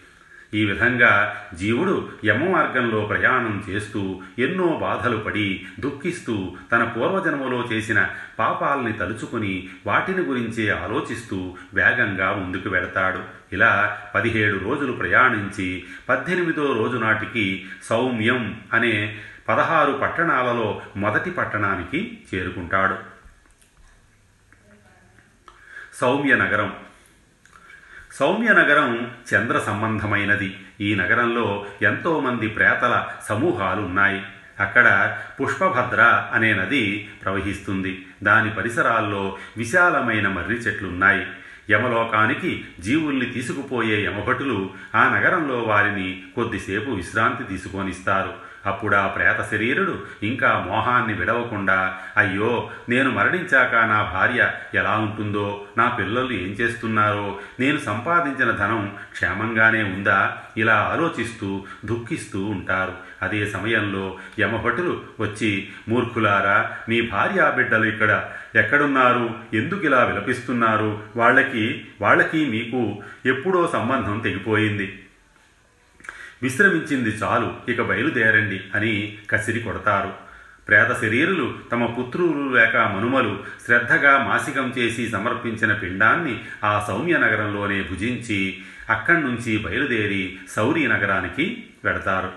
ఈ 0.54 0.66
విధంగా 0.66 1.36
జీవుడు 1.54 2.10
యమమార్గంలో 2.26 3.06
ప్రయాణం 3.06 3.64
చేస్తూ 3.70 4.22
ఎన్నో 4.40 4.78
బాధలు 4.82 5.18
పడి 5.18 5.66
దుఃఖిస్తూ 5.80 6.56
తన 6.72 6.84
పూర్వజన్మలో 6.84 7.70
చేసిన 7.72 8.08
పాపాల్ని 8.40 8.94
తలుచుకుని 8.94 9.70
వాటిని 9.86 10.22
గురించే 10.22 10.70
ఆలోచిస్తూ 10.70 11.56
వేగంగా 11.74 12.32
ముందుకు 12.32 12.70
వెడతాడు. 12.70 13.20
ఇలా 13.54 13.98
పదిహేడు 14.16 14.58
రోజులు 14.58 14.92
ప్రయాణించి 14.92 15.84
పద్దెనిమిదో 16.10 16.74
రోజు 16.74 16.98
నాటికి 16.98 17.66
సౌమ్యం 17.84 18.62
అనే 18.74 19.20
పదహారు 19.50 19.92
పట్టణాలలో 19.92 20.82
మొదటి 20.96 21.32
పట్టణానికి 21.32 22.22
చేరుకుంటాడు. 22.34 22.96
సౌమ్య 25.94 26.36
నగరం 26.36 26.74
సౌమ్య 28.12 28.48
నగరం 28.48 29.12
చంద్ర 29.34 29.60
సంబంధమైనది. 29.60 30.58
ఈ 30.82 30.96
నగరంలో 30.96 31.66
ఎంతోమంది 31.82 32.48
ప్రేతల 32.48 33.08
సమూహాలు 33.30 33.82
ఉన్నాయి 33.82 34.22
అక్కడ 34.60 35.18
పుష్పభద్ర 35.42 36.30
అనే 36.34 36.54
నది 36.54 37.10
ప్రవహిస్తుంది. 37.24 38.06
దాని 38.24 38.52
పరిసరాల్లో 38.52 39.38
విశాలమైన 39.58 40.28
మర్రి 40.28 40.56
చెట్లున్నాయి. 40.56 41.28
యమలోకానికి 41.70 42.66
జీవుల్ని 42.80 43.26
తీసుకుపోయే 43.26 44.06
యమభటులు 44.06 44.70
ఆ 44.96 45.18
నగరంలో 45.18 45.58
వారిని 45.58 46.24
కొద్దిసేపు 46.36 46.92
విశ్రాంతి 46.92 47.44
తీసుకొనిస్తారు. 47.44 48.49
అప్పుడు 48.66 48.96
ఆ 48.96 49.08
ప్రేత 49.08 49.48
శరీరుడు 49.52 50.04
ఇంకా 50.24 50.66
మోహాన్ని 50.68 51.14
విడవకుండా 51.14 51.98
అయ్యో 52.18 52.70
నేను 52.90 53.12
మరణించాక 53.12 53.76
నా 53.76 54.12
భార్య 54.14 54.52
ఎలా 54.76 54.98
ఉంటుందో 54.98 55.66
నా 55.78 55.90
పిల్లలు 55.90 56.32
ఏం 56.32 56.50
చేస్తున్నారో 56.50 57.40
నేను 57.60 57.78
సంపాదించిన 57.78 58.52
ధనం 58.52 58.92
క్షేమంగానే 59.12 59.84
ఉందా? 59.84 60.38
ఇలా 60.58 60.90
ఆలోచిస్తూ 60.94 61.66
దుఃఖిస్తూ 61.86 62.46
ఉంటారు. 62.46 62.94
అదే 63.22 63.46
సమయంలో 63.46 64.18
యమభటులు 64.40 65.02
వచ్చి 65.20 65.70
మూర్ఖులారా 65.90 66.72
మీ 66.90 67.02
భార్య 67.02 67.54
బిడ్డలు 67.56 67.86
ఇక్కడ 67.86 68.30
ఎక్కడున్నారు? 68.56 69.36
ఎందుకు 69.54 69.86
ఇలా 69.86 70.04
విలపిస్తున్నారు? 70.04 71.00
వాళ్ళకి 71.16 71.86
వాళ్ళకి 72.02 72.46
మీకు 72.46 73.02
ఎప్పుడో 73.26 73.70
సంబంధం 73.74 74.20
తెగిపోయింది. 74.20 75.00
విశ్రమించింది 76.44 77.10
చాలు 77.10 77.72
ఇక 77.72 77.82
బయలుదేరండి 77.82 78.62
అని 78.76 79.18
కసిరి 79.32 79.60
కొడతారు. 79.60 80.14
ప్రేత 80.68 81.02
శరీరులు 81.02 81.60
తమ 81.72 81.86
పుత్రులు 81.86 82.58
లేక 82.58 82.78
మనుమలు 82.78 83.44
శ్రద్ధగా 83.66 84.24
మాసికం 84.24 84.74
చేసి 84.78 85.10
సమర్పించిన 85.10 85.74
పిండాన్ని 85.74 86.44
ఆ 86.64 86.86
సౌమ్య 86.88 87.18
నగరంలోనే 87.18 87.82
భుజించి 87.82 88.62
అక్కడి 88.90 89.22
నుంచి 89.22 89.58
బయలుదేరి 89.58 90.40
సౌరీ 90.50 90.88
నగరానికి 90.88 91.64
వెడతారు. 91.84 92.32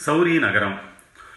సౌరీ 0.00 0.38
నగరం. 0.38 0.78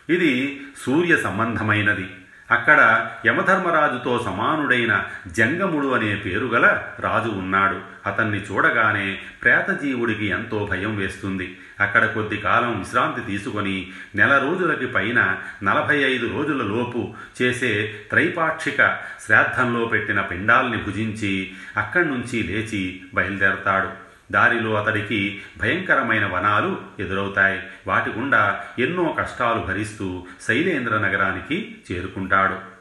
ఇది 0.09 0.61
సూర్య 0.85 1.17
సంబంధమైనది. 1.17 2.09
అక్కడ 2.51 3.09
యమధర్మరాజుతో 3.25 4.23
సమానుడైన 4.25 5.03
జంగముడు 5.27 5.87
అనే 5.87 6.15
పేరు 6.15 6.45
గల 6.45 6.81
రాజు 6.99 7.29
ఉన్నాడు. 7.29 7.79
అతన్ని 8.05 8.37
చూడగానే 8.37 9.17
ప్రేతజీవుడికి 9.43 10.25
ఎంతో 10.25 10.67
భయం 10.71 10.95
వేస్తుంది. 10.97 11.57
అక్కడ 11.79 12.05
కొద్ది 12.05 12.37
కాలం 12.37 12.79
విశ్రాంతి 12.79 13.21
తీసుకొని 13.21 13.87
నెల 14.15 14.37
రోజులకి 14.37 14.87
పైన 14.87 15.37
నలభై 15.63 15.97
ఐదు 15.97 16.25
రోజుల 16.25 16.61
లోపు 16.63 17.13
చేసే 17.41 18.03
త్రైపాక్షిక 18.09 18.97
శ్రాద్ధంలో 19.25 19.85
పెట్టిన 19.85 20.21
పిండాల్ని 20.21 20.77
భుజించి 20.77 21.51
అక్కడి 21.77 22.07
నుంచి 22.07 22.43
లేచి 22.43 23.01
బయలుదేరతాడు. 23.13 24.04
దారిలో 24.31 24.83
అతడికి 24.83 25.41
భయంకరమైన 25.57 26.25
వనాలు 26.25 26.81
ఎదురవుతాయి. 26.99 27.63
వాటి 27.87 28.09
గుండా 28.09 28.65
ఎన్నో 28.79 29.15
కష్టాలు 29.19 29.59
భరిస్తూ 29.59 30.25
శైలేంద్ర 30.41 30.97
నగరానికి 30.97 31.77
చేరుకుంటాడు. 31.91 32.75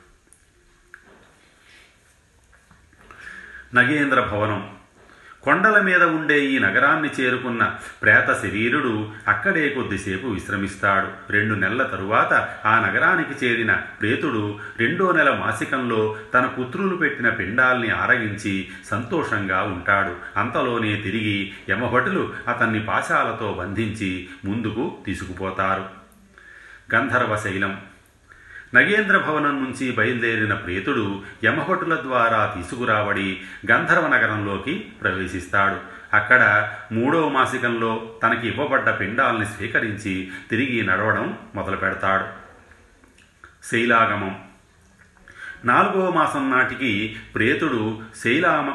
నగేంద్ర 3.74 4.20
భవనం 4.20 4.73
కొండల 5.44 5.80
మీద 5.80 6.02
ఉండే 6.02 6.44
ఈ 6.44 6.58
నగరాన్ని 6.58 7.10
చేరుకున్న 7.20 7.74
ప్రేత 8.02 8.32
శరీరుడు 8.42 9.08
అక్కడే 9.28 9.68
కొద్దిసేపు 9.68 10.26
విశ్రమిస్తాడు. 10.26 11.32
రెండు 11.32 11.54
నెలల 11.54 11.82
తరువాత 11.82 12.48
ఆ 12.64 12.88
నగరానికి 12.88 13.46
చేరిన 13.46 13.72
ప్రేతుడు 13.72 14.58
రెండో 14.78 15.12
నెల 15.12 15.30
మాసికంలో 15.30 16.16
తన 16.34 16.46
పుత్రులు 16.46 16.96
పెట్టిన 16.96 17.28
పిండాల్ని 17.28 17.90
ఆరగించి 17.90 18.68
సంతోషంగా 18.90 19.62
ఉంటాడు. 19.62 20.38
అంతలోనే 20.38 20.96
తిరిగి 20.96 21.52
యమభటులు 21.70 22.32
అతన్ని 22.48 22.80
పాశాలతో 22.80 23.56
బంధించి 23.58 24.28
ముందుకు 24.44 24.98
తీసుకుపోతారు. 25.06 26.04
గంధర్వ 26.94 27.36
శైలం 27.36 27.80
నగేంద్ర 28.74 29.18
భవనం 29.18 29.64
నుంచి 29.64 29.92
బయలుదేరిన 29.92 30.54
ప్రేతుడు 30.54 31.22
యమభటుల 31.44 31.94
ద్వారా 32.02 32.54
తీసుకురాబడి 32.56 33.40
గంధర్వ 33.70 34.06
నగరంలోకి 34.06 34.74
ప్రవేశిస్తాడు. 34.74 35.76
అక్కడ 36.16 36.72
మూడవ 36.92 37.28
మాసికంలో 37.28 38.14
తనకి 38.22 38.48
ఇవ్వబడ్డ 38.48 38.90
పిండాల్ని 38.90 39.46
స్వీకరించి 39.46 40.30
తిరిగి 40.50 40.86
నడవడం 40.86 41.38
మొదలు 41.54 41.76
పెడతాడు 41.76 42.24
శైలాగమం. 43.70 44.38
నాలుగవ 45.64 46.10
మాసం 46.10 46.50
నాటికి 46.50 47.16
ప్రేతుడు 47.34 48.02
శైలామ 48.24 48.74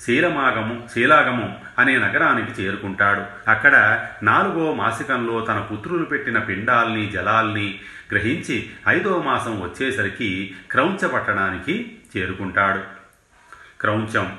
శీలమాగము 0.00 0.88
శీలాగమం 0.94 1.56
అనే 1.78 1.98
నగరానికి 1.98 2.62
చేరుకుంటాడు. 2.62 3.50
అక్కడ 3.50 4.06
నాలుగో 4.22 4.74
మాసికంలో 4.74 5.40
తన 5.40 5.60
పుత్రులు 5.60 6.04
పెట్టిన 6.04 6.38
పిండాల్ని 6.38 7.10
జలాల్ని 7.10 7.80
గ్రహించి 8.12 8.70
ఐదో 8.88 9.22
మాసం 9.22 9.60
వచ్చేసరికి 9.60 10.54
క్రౌంచ 10.70 11.06
పట్టణానికి 11.06 11.98
చేరుకుంటాడు. 12.16 12.80
క్రౌంచం. 13.80 14.38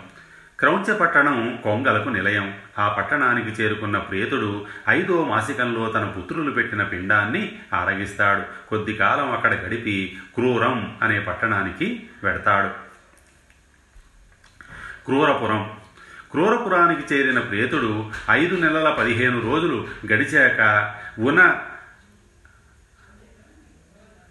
క్రౌంచ 0.60 0.98
పట్టణం 0.98 1.60
కొంగలకు 1.64 2.10
నిలయం. 2.10 2.58
ఆ 2.80 2.90
పట్టణానికి 2.90 3.62
చేరుకున్న 3.62 3.98
ప్రేతుడు 3.98 4.66
ఐదో 4.90 5.26
మాసికంలో 5.26 5.92
తన 5.92 6.06
పుత్రులు 6.06 6.52
పెట్టిన 6.52 6.84
పిండాన్ని 6.84 7.60
ఆరగిస్తాడు. 7.74 8.70
కొద్ది 8.70 8.94
కాలం 8.94 9.32
అక్కడ 9.32 9.54
గడిపి 9.54 10.18
క్రూరం 10.36 10.98
అనే 11.02 11.20
పట్టణానికి 11.20 12.10
వెడతాడు. 12.24 12.68
క్రూరపురం. 15.06 15.72
క్రూరపురానికి 16.36 17.16
చేరిన 17.16 17.40
ప్రేతుడు 17.40 18.12
ఐదు 18.32 18.56
నెలల 18.56 18.90
పదిహేను 18.90 19.40
రోజులు 19.52 19.88
గడిచాక 20.14 20.94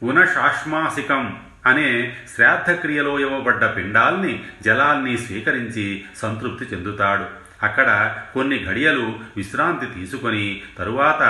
ఉన 0.02 0.25
శాష్మాసికం 0.25 1.40
అనే 1.66 2.16
శ్రాద్ధక్రియలో 2.34 3.18
ఇవ్వబడ్డ 3.18 3.76
పిండాల్ని 3.76 4.44
జలాల్ని 4.62 5.18
స్వీకరించి 5.18 6.04
సంతృప్తి 6.16 6.64
చెందుతాడు. 6.64 7.25
అక్కడ 7.64 8.18
కొన్ని 8.34 8.64
ఘడియలు 8.64 9.18
విశ్రాంతి 9.37 9.86
తీసుకొని 9.86 10.62
తరువాత 10.78 11.23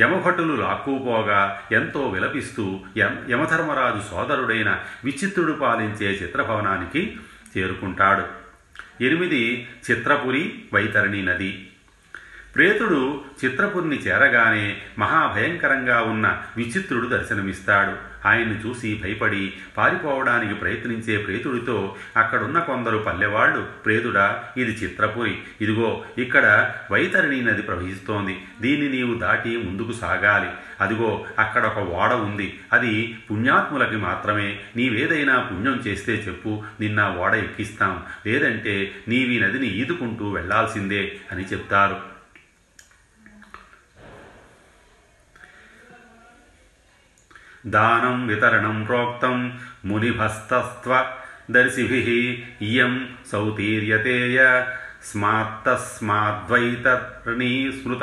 యమభటులు 0.00 0.54
లాక్కుపోగా 0.54 1.60
ఎంతో 1.72 2.08
విలపిస్తూ 2.08 2.80
యమ 2.96 3.10
యమధర్మరాజు 3.30 4.10
సోదరుడైన 4.10 4.80
విచిత్రుడు 5.04 5.52
పాలించే 5.52 6.06
చిత్రభవనానికి 6.06 7.16
చేరుకుంటాడు. 7.58 8.43
ఎనిమిది 9.00 9.68
చిత్రపురి 9.90 10.54
వైతరణి 10.74 11.22
నది. 11.22 11.68
ప్రేతుడు 12.56 13.20
చిత్రపురిని 13.44 13.96
చేరగానే 13.96 14.82
మహాభయంకరంగా 14.98 16.02
ఉన్న 16.02 16.42
విచిత్రుడు 16.56 17.06
దర్శనమిస్తాడు. 17.06 18.14
ఆయన్ని 18.28 18.68
చూసి 18.68 19.00
భయపడి 19.04 19.52
పారిపోవడానికి 19.76 20.54
ప్రయత్నించే 20.54 21.16
ప్రేతుడితో 21.16 21.96
అక్కడున్న 22.16 22.58
కొందరు 22.58 22.98
పల్లెవాళ్ళు 22.98 23.60
ప్రేతుడా 23.84 24.44
ఇది 24.56 24.70
చిత్రపురి. 24.70 25.38
ఇదిగో 25.60 26.04
ఇక్కడ 26.18 26.70
వైతరిణి 26.90 27.42
నది 27.42 27.62
ప్రవహిస్తోంది. 27.62 28.38
దీన్ని 28.60 28.88
నీవు 28.88 29.14
దాటి 29.14 29.56
ముందుకు 29.56 29.92
సాగాలి. 29.92 30.48
అదిగో 30.80 31.26
అక్కడ 31.38 31.66
ఒక 31.66 31.78
ఓడ 31.78 32.12
ఉంది. 32.12 32.60
అది 32.72 33.18
పుణ్యాత్ములకి 33.30 33.96
మాత్రమే. 33.96 34.58
నీవేదైనా 34.76 35.38
పుణ్యం 35.38 35.82
చేస్తే 35.86 36.12
చెప్పు. 36.12 36.62
నిన్న 36.80 37.16
ఓడ 37.18 37.34
ఎక్కిస్తాం. 37.34 38.02
లేదంటే 38.26 38.92
నీవి 39.08 39.40
నదిని 39.40 39.66
ఈదుకుంటూ 39.66 40.30
వెళ్ళాల్సిందే 40.30 41.16
అని 41.32 41.44
చెప్తారు. 41.44 42.13
దానం 47.66 48.26
వితరణం 48.26 48.84
ప్రోక్తం 48.84 49.58
మునిభస్తస్త్వ. 49.84 51.12
దర్శిభిः 51.50 52.36
ఇయం 52.68 53.08
సౌతీర్యతేయ 53.32 54.64
స్మాత్తస్మాద్వైతర్ణీ 55.04 57.72
స్మృత. 57.72 58.00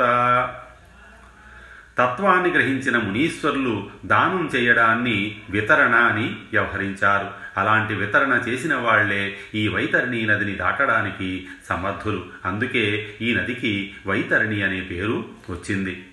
తత్వాన్ని 1.98 2.50
గ్రహించిన 2.50 2.96
మునీశ్వరులు 2.96 3.90
దానం 4.06 4.50
చేయడాన్ని 4.56 5.40
వితరణ 5.50 5.94
అని 5.94 6.36
వ్యవహరించారు. 6.52 7.28
అలాంటి 7.56 7.94
వితరణ 7.94 8.40
చేసిన 8.48 8.74
వాళ్ళే 8.74 9.36
ఈ 9.54 9.68
వైతరణి 9.68 10.26
నదిని 10.26 10.54
దాటడానికి 10.54 11.46
సమర్థులు. 11.68 12.24
అందుకే 12.44 13.14
ఈ 13.20 13.34
నదికి 13.34 13.94
వైతరణి 14.06 14.62
అనే 14.62 14.80
పేరు 14.80 15.24
వచ్చింది. 15.50 16.06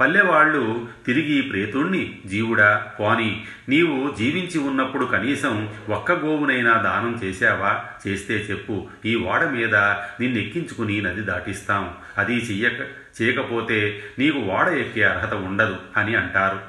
పల్లెవాళ్ళు 0.00 0.88
తిరిగి 1.06 1.42
ప్రేతుణ్ణి 1.42 2.18
జీవుడా 2.26 2.76
పోని 3.00 3.44
నీవు 3.68 4.16
జీవించి 4.18 4.58
ఉన్నప్పుడు 4.58 5.04
కనీసం 5.04 5.68
ఒక్క 5.88 6.12
గోవునైనా 6.12 6.72
దానం 6.72 7.20
చేశావా? 7.24 7.84
చేస్తే 8.08 8.34
చెప్పు 8.34 8.88
ఈ 9.06 9.16
ఓడ 9.16 9.44
మీద 9.44 9.74
నిన్నెక్కించుకుని 9.74 11.02
నది 11.02 11.20
దాటిస్తాం. 11.20 11.94
అది 12.18 12.34
చెయ్యక 12.34 12.80
చేయకపోతే 13.22 14.02
నీకు 14.18 14.38
ఓడ 14.38 14.68
ఎక్కే 14.68 15.02
అర్హత 15.02 15.34
ఉండదు 15.34 15.76
అని 15.96 16.14
అంటారు. 16.14 16.60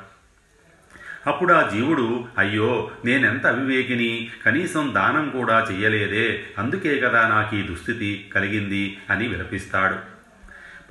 అప్పుడు 1.27 1.53
ఆ 1.53 1.69
జీవుడు 1.69 2.25
అయ్యో 2.37 2.91
నేనెంత 3.05 3.47
అవివేకిని? 3.47 4.29
కనీసం 4.45 4.91
దానం 4.95 5.29
కూడా 5.29 5.67
చెయ్యలేదే. 5.71 6.43
అందుకే 6.57 6.99
కదా 6.99 7.27
నాకు 7.27 7.55
ఈ 7.55 7.61
దుస్థితి 7.61 8.29
కలిగింది 8.35 8.97
అని 9.09 9.27
విలపిస్తాడు. 9.27 10.10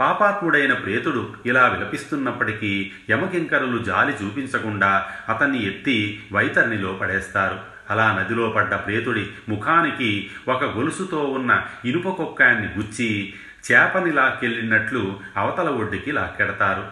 పాపాత్ముడైన 0.00 0.72
ప్రేతుడు 0.72 1.34
ఇలా 1.46 1.68
విలపిస్తున్నప్పటికీ 1.68 2.92
యమకింకరులు 3.10 3.78
జాలి 3.78 4.12
చూపించకుండా 4.12 5.12
అతన్ని 5.28 5.66
ఎత్తి 5.66 6.22
వైతరినిలో 6.32 6.92
పడేస్తారు. 6.92 7.58
అలా 7.90 8.12
నదిలో 8.12 8.50
పడ్డ 8.50 8.74
ప్రేతుడి 8.74 9.30
ముఖానికి 9.48 10.30
ఒక 10.48 10.64
గొలుసుతో 10.64 11.24
ఉన్న 11.24 11.62
ఇనుప 11.84 12.08
కొక్కాన్ని 12.08 12.68
గుచ్చి 12.78 13.34
చేపని 13.72 14.12
లాక్కెళ్ళినట్లు 14.12 15.20
అవతల 15.36 15.68
ఒడ్డుకి 15.68 16.12
లాక్కెడతారు. 16.12 16.88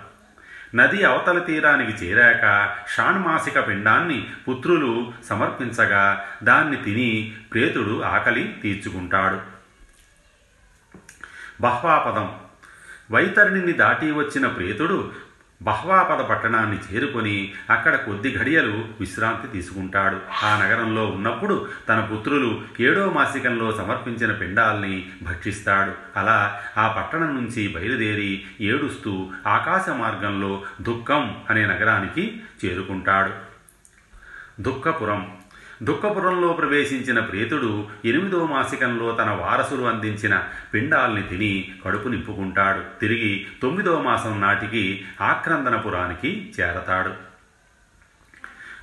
నది 0.75 1.05
అవతల 1.05 1.38
తీరానికి 1.38 2.05
చేరాక 2.05 2.75
షాణ్మాసిక 2.97 3.68
పిండాన్ని 3.68 4.27
పుత్రులు 4.49 5.12
సమర్పించగా 5.29 6.25
దాన్ని 6.42 6.77
తిని 6.77 7.37
ప్రేతుడు 7.53 8.03
ఆకలి 8.03 8.57
తీర్చుకుంటాడు. 8.62 9.40
బహ్వాపదం 11.61 12.35
వైతరిణిని 13.11 13.73
దాటి 13.73 14.12
వచ్చిన 14.12 14.47
ప్రేతుడు 14.47 15.12
బహ్వాపద 15.62 16.21
పట్టణాన్ని 16.21 16.79
చేరుకొని 16.92 17.53
అక్కడ 17.71 17.97
కొద్ది 17.97 18.38
ఘడియలు 18.38 18.88
విశ్రాంతి 19.01 19.49
తీసుకుంటాడు. 19.49 20.44
ఆ 20.44 20.64
నగరంలో 20.64 21.07
ఉన్నప్పుడు 21.07 21.68
తన 21.88 22.01
పుత్రులు 22.01 22.62
ఏడో 22.81 23.11
మాసికంలో 23.11 23.73
సమర్పించిన 23.73 24.33
పిండాల్ని 24.33 25.11
భక్షిస్తాడు. 25.23 26.18
అలా 26.18 26.62
ఆ 26.77 26.88
పట్టణం 26.88 27.35
నుంచి 27.35 27.68
బయలుదేరి 27.68 28.44
ఏడుస్తూ 28.61 29.31
ఆకాశ 29.47 29.88
మార్గంలో 29.88 30.62
దుఃఖం 30.81 31.37
అనే 31.51 31.66
నగరానికి 31.66 32.40
చేరుకుంటాడు. 32.64 33.49
దుఃఖపురం 34.62 35.38
దుఃఖపురంలో 35.83 36.53
ప్రవేశించిన 36.53 37.21
ప్రేతుడు 37.21 37.88
ఎనిమిదో 38.05 38.47
మాసికంలో 38.47 39.14
తన 39.14 39.31
వారసులు 39.31 39.85
అందించిన 39.85 40.45
పిండాల్ని 40.75 41.23
తిని 41.23 41.75
కడుపు 41.85 42.09
నింపుకుంటాడు. 42.09 43.01
తిరిగి 43.01 43.47
తొమ్మిదో 43.62 44.03
మాసం 44.03 44.41
నాటికి 44.41 45.05
ఆక్రందనపురానికి 45.21 46.53
చేరతాడు. 46.61 47.12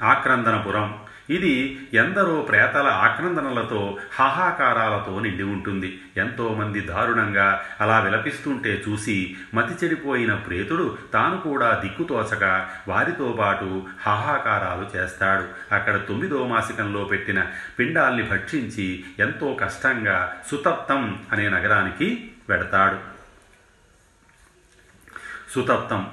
ఆక్రందనపురం 0.03 1.04
ఇది 1.29 1.87
ఎందరో 1.93 2.41
ప్రేతల 2.41 2.87
ఆక్రందనలతో 2.87 3.97
హాహాకారాలతో 4.19 5.19
నిండి 5.19 5.43
ఉంటుంది. 5.43 6.01
ఎంతోమంది 6.17 6.79
దారుణంగా 6.79 7.63
అలా 7.81 7.99
విలపిస్తుంటే 7.99 8.83
చూసి 8.89 9.35
మతి 9.53 9.85
చెడిపోయిన 9.85 10.35
ప్రేతుడు 10.35 10.97
తాను 11.13 11.37
కూడా 11.37 11.79
దిక్కుతోచక 11.83 12.67
వారితో 12.87 13.37
పాటు 13.39 13.83
హాహాకారాలు 14.01 14.97
చేస్తాడు. 14.97 15.75
అక్కడ 15.75 15.95
తొమ్మిదో 15.95 16.47
మాసికంలో 16.47 17.03
పెట్టిన 17.03 17.45
పిండాల్ని 17.79 18.23
భక్షించి 18.23 19.03
ఎంతో 19.19 19.57
కష్టంగా 19.61 20.33
సుతప్తం 20.51 21.19
అనే 21.31 21.49
నగరానికి 21.49 22.31
వెడతాడు. 22.49 23.15
సుతప్తం. 25.53 26.09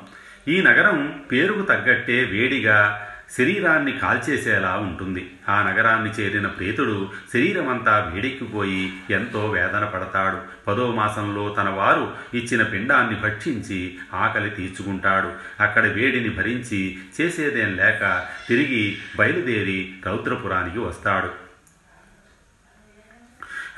ఈ 0.48 0.62
నగరం 0.62 1.24
పేరుకు 1.32 1.62
తగ్గట్టే 1.62 2.24
వేడిగా 2.24 3.08
శరీరాన్ని 3.38 3.98
కాల్చేసేలా 3.98 4.76
ఉంటుంది. 4.76 5.36
ఆ 5.48 5.70
నగరాన్ని 5.70 6.10
చేరిన 6.10 6.46
ప్రేతుడు 6.46 7.10
శరీరమంతా 7.32 8.12
వేడెక్కిపోయి 8.14 8.92
ఎంతో 9.10 9.50
వేదన 9.50 9.84
పడతాడు. 9.84 10.64
పదో 10.66 10.92
మాసంలో 10.92 11.54
తన 11.58 11.68
వారు 11.68 12.14
ఇచ్చిన 12.34 12.62
పిండాన్ని 12.62 13.20
భక్షించి 13.20 13.98
ఆకలి 14.14 14.50
తీర్చుకుంటాడు. 14.50 15.32
అక్కడ 15.62 15.86
వేడిని 15.86 16.28
భరించి 16.28 16.98
చేసేదేం 17.20 17.76
లేక 17.76 18.26
తిరిగి 18.48 18.98
బయలుదేరి 19.16 19.94
రౌద్రపురానికి 20.06 20.78
వస్తాడు. 20.78 21.30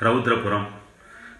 రౌద్రపురం 0.01 0.74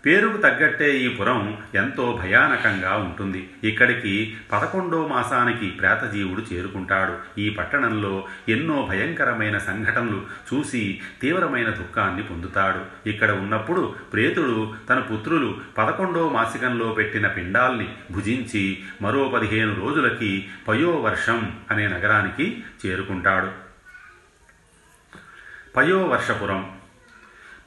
పేరుకు 0.05 0.37
తగ్గట్టే 0.37 0.97
ఈ 0.97 1.07
పురం 1.07 1.57
ఎంతో 1.75 2.19
భయానకంగా 2.23 2.95
ఉంటుంది. 2.95 3.49
ఇక్కడికి 3.63 4.37
పదకొండో 4.51 5.07
మాసానికి 5.07 5.69
ప్రేతజీవుడు 5.69 6.53
చేరుకుంటాడు. 6.53 7.39
ఈ 7.39 7.49
పట్టణంలో 7.49 8.27
ఎన్నో 8.49 8.87
భయంకరమైన 8.89 9.57
సంఘటనలు 9.57 10.23
చూసి 10.53 11.01
తీవ్రమైన 11.21 11.69
దుఃఖాన్ని 11.69 12.23
పొందుతాడు. 12.23 13.09
ఇక్కడ 13.09 13.31
ఉన్నప్పుడు 13.31 13.95
ప్రేతుడు 14.13 14.73
తన 14.89 14.99
పుత్రులు 14.99 15.57
పదకొండో 15.77 16.29
మాసికంలో 16.29 16.93
పెట్టిన 16.93 17.27
పిండాల్ని 17.27 17.89
భుజించి 18.11 18.83
మరో 19.01 19.29
పదిహేను 19.29 19.85
రోజులకి 19.85 20.47
పయోవర్షం 20.67 21.55
అనే 21.71 21.87
నగరానికి 21.87 22.63
చేరుకుంటాడు. 22.85 23.65
పయోవర్షపురం 25.77 26.74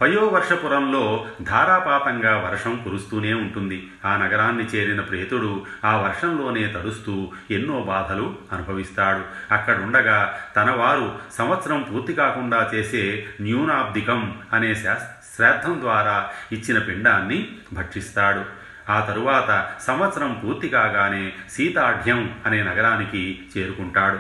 పయోవర్షపురంలో 0.01 1.27
ధారాపాతంగా 1.43 2.49
వర్షం 2.51 2.81
కురుస్తూనే 2.85 3.35
ఉంటుంది. 3.35 3.91
ఆ 4.05 4.17
నగరాన్ని 4.17 4.65
చేరిన 4.65 5.01
ప్రేతుడు 5.01 5.67
ఆ 5.85 5.97
వర్షంలోనే 5.97 6.67
తడుస్తూ 6.67 7.33
ఎన్నో 7.51 7.81
బాధలు 7.81 8.37
అనుభవిస్తాడు. 8.53 9.55
అక్కడుండగా 9.55 10.41
తన 10.57 10.71
వారు 10.71 11.19
సంవత్సరం 11.33 11.83
పూర్తి 11.83 12.13
కాకుండా 12.13 12.71
చేసే 12.75 13.29
న్యూనాబ్దికం 13.41 14.39
అనే 14.53 14.75
శ్రాద్ధం 14.75 15.81
ద్వారా 15.81 16.31
ఇచ్చిన 16.53 16.79
పిండాన్ని 16.79 17.49
భక్షిస్తాడు. 17.73 18.45
ఆ 18.93 19.01
తరువాత 19.01 19.71
సంవత్సరం 19.81 20.41
పూర్తి 20.45 20.69
కాగానే 20.69 21.33
సీతాఢ్యం 21.51 22.37
అనే 22.47 22.63
నగరానికి 22.63 23.49
చేరుకుంటాడు. 23.57 24.19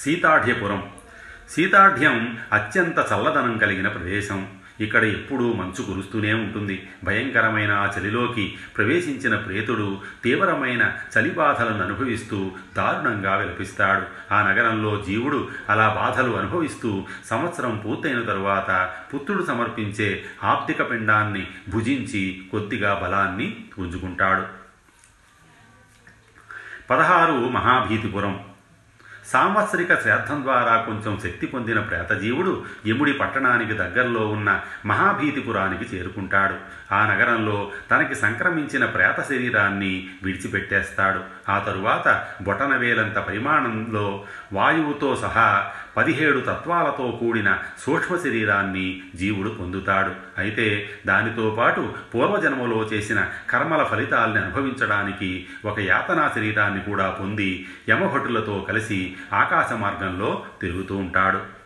సీతాఢ్యపురం 0.00 0.90
సీతాఢ్యం 1.50 2.38
అత్యంత 2.52 2.98
చల్లదనం 3.12 3.58
కలిగిన 3.58 3.88
ప్రదేశం. 3.88 4.48
ఇక్కడ 4.80 5.04
ఎప్పుడూ 5.04 5.52
మంచు 5.52 5.82
కురుస్తూనే 5.84 6.32
ఉంటుంది. 6.34 6.88
భయంకరమైన 7.04 7.72
ఆ 7.72 7.92
చలిలోకి 7.98 8.54
ప్రవేశించిన 8.76 9.36
ప్రేతుడు 9.36 10.00
తీవ్రమైన 10.24 10.92
చలి 11.18 11.30
బాధలను 11.30 11.82
అనుభవిస్తూ 11.82 12.50
దారుణంగా 12.76 13.36
విలపిస్తాడు. 13.36 14.34
ఆ 14.34 14.50
నగరంలో 14.50 15.04
జీవుడు 15.06 15.48
అలా 15.70 15.88
బాధలు 15.88 16.32
అనుభవిస్తూ 16.32 17.04
సంవత్సరం 17.26 17.82
పూర్తయిన 17.86 18.22
తరువాత 18.22 18.92
పుత్రుడు 19.14 19.42
సమర్పించే 19.42 20.24
ఆప్తిక 20.44 20.90
పిండాన్ని 20.90 21.46
భుజించి 21.68 22.42
కొద్దిగా 22.50 23.00
బలాన్ని 23.02 23.56
పుంజుకుంటాడు 23.78 24.42
పదహారు 26.90 27.32
మహాభీతిపురం. 27.32 28.40
సాంవత్సరిక 29.26 30.02
శ్రాద్ధం 30.02 30.42
ద్వారా 30.42 30.76
కొంచెం 30.76 31.20
శక్తి 31.24 31.46
పొందిన 31.46 31.80
ప్రేతజీవుడు 31.80 32.64
యముడి 32.86 33.12
పట్టణానికి 33.12 33.72
దగ్గరలో 33.72 34.28
ఉన్న 34.28 34.60
మహాభీతిపురానికి 34.86 35.96
చేరుకుంటాడు. 35.96 36.54
ఆ 36.94 37.14
నగరంలో 37.14 37.70
తనకి 37.90 38.14
సంక్రమించిన 38.14 38.84
ప్రేత 38.84 39.22
శరీరాన్ని 39.22 40.10
విడిచిపెట్టేస్తాడు. 40.22 41.35
ఆ 41.48 41.58
తరువాత 41.58 42.28
బొటనవేలంత 42.42 43.18
పరిమాణంలో 43.18 44.24
వాయువుతో 44.52 45.16
సహా 45.16 45.72
పదిహేడు 45.96 46.40
తత్వాలతో 46.40 47.18
కూడిన 47.20 47.58
సూక్ష్మ 47.86 48.16
శరీరాన్ని 48.16 49.02
జీవుడు 49.14 49.48
పొందుతాడు. 49.48 50.10
అయితే 50.38 50.90
దానితో 51.06 51.56
పాటు 51.58 51.94
పూర్వజన్మలో 52.14 52.82
చేసిన 52.82 53.28
కర్మల 53.50 53.82
ఫలితాల్ని 53.82 54.40
అనుభవించడానికి 54.40 55.46
ఒక 55.64 55.80
యాతనా 55.80 56.32
శరీరాన్ని 56.34 56.80
కూడా 56.80 57.10
పొంది 57.10 57.66
యమభటులతో 57.88 58.66
కలిసి 58.68 59.16
ఆకాశ 59.32 59.72
మార్గంలో 59.72 60.44
తిరుగుతూ 60.60 60.96
ఉంటాడు. 60.96 61.56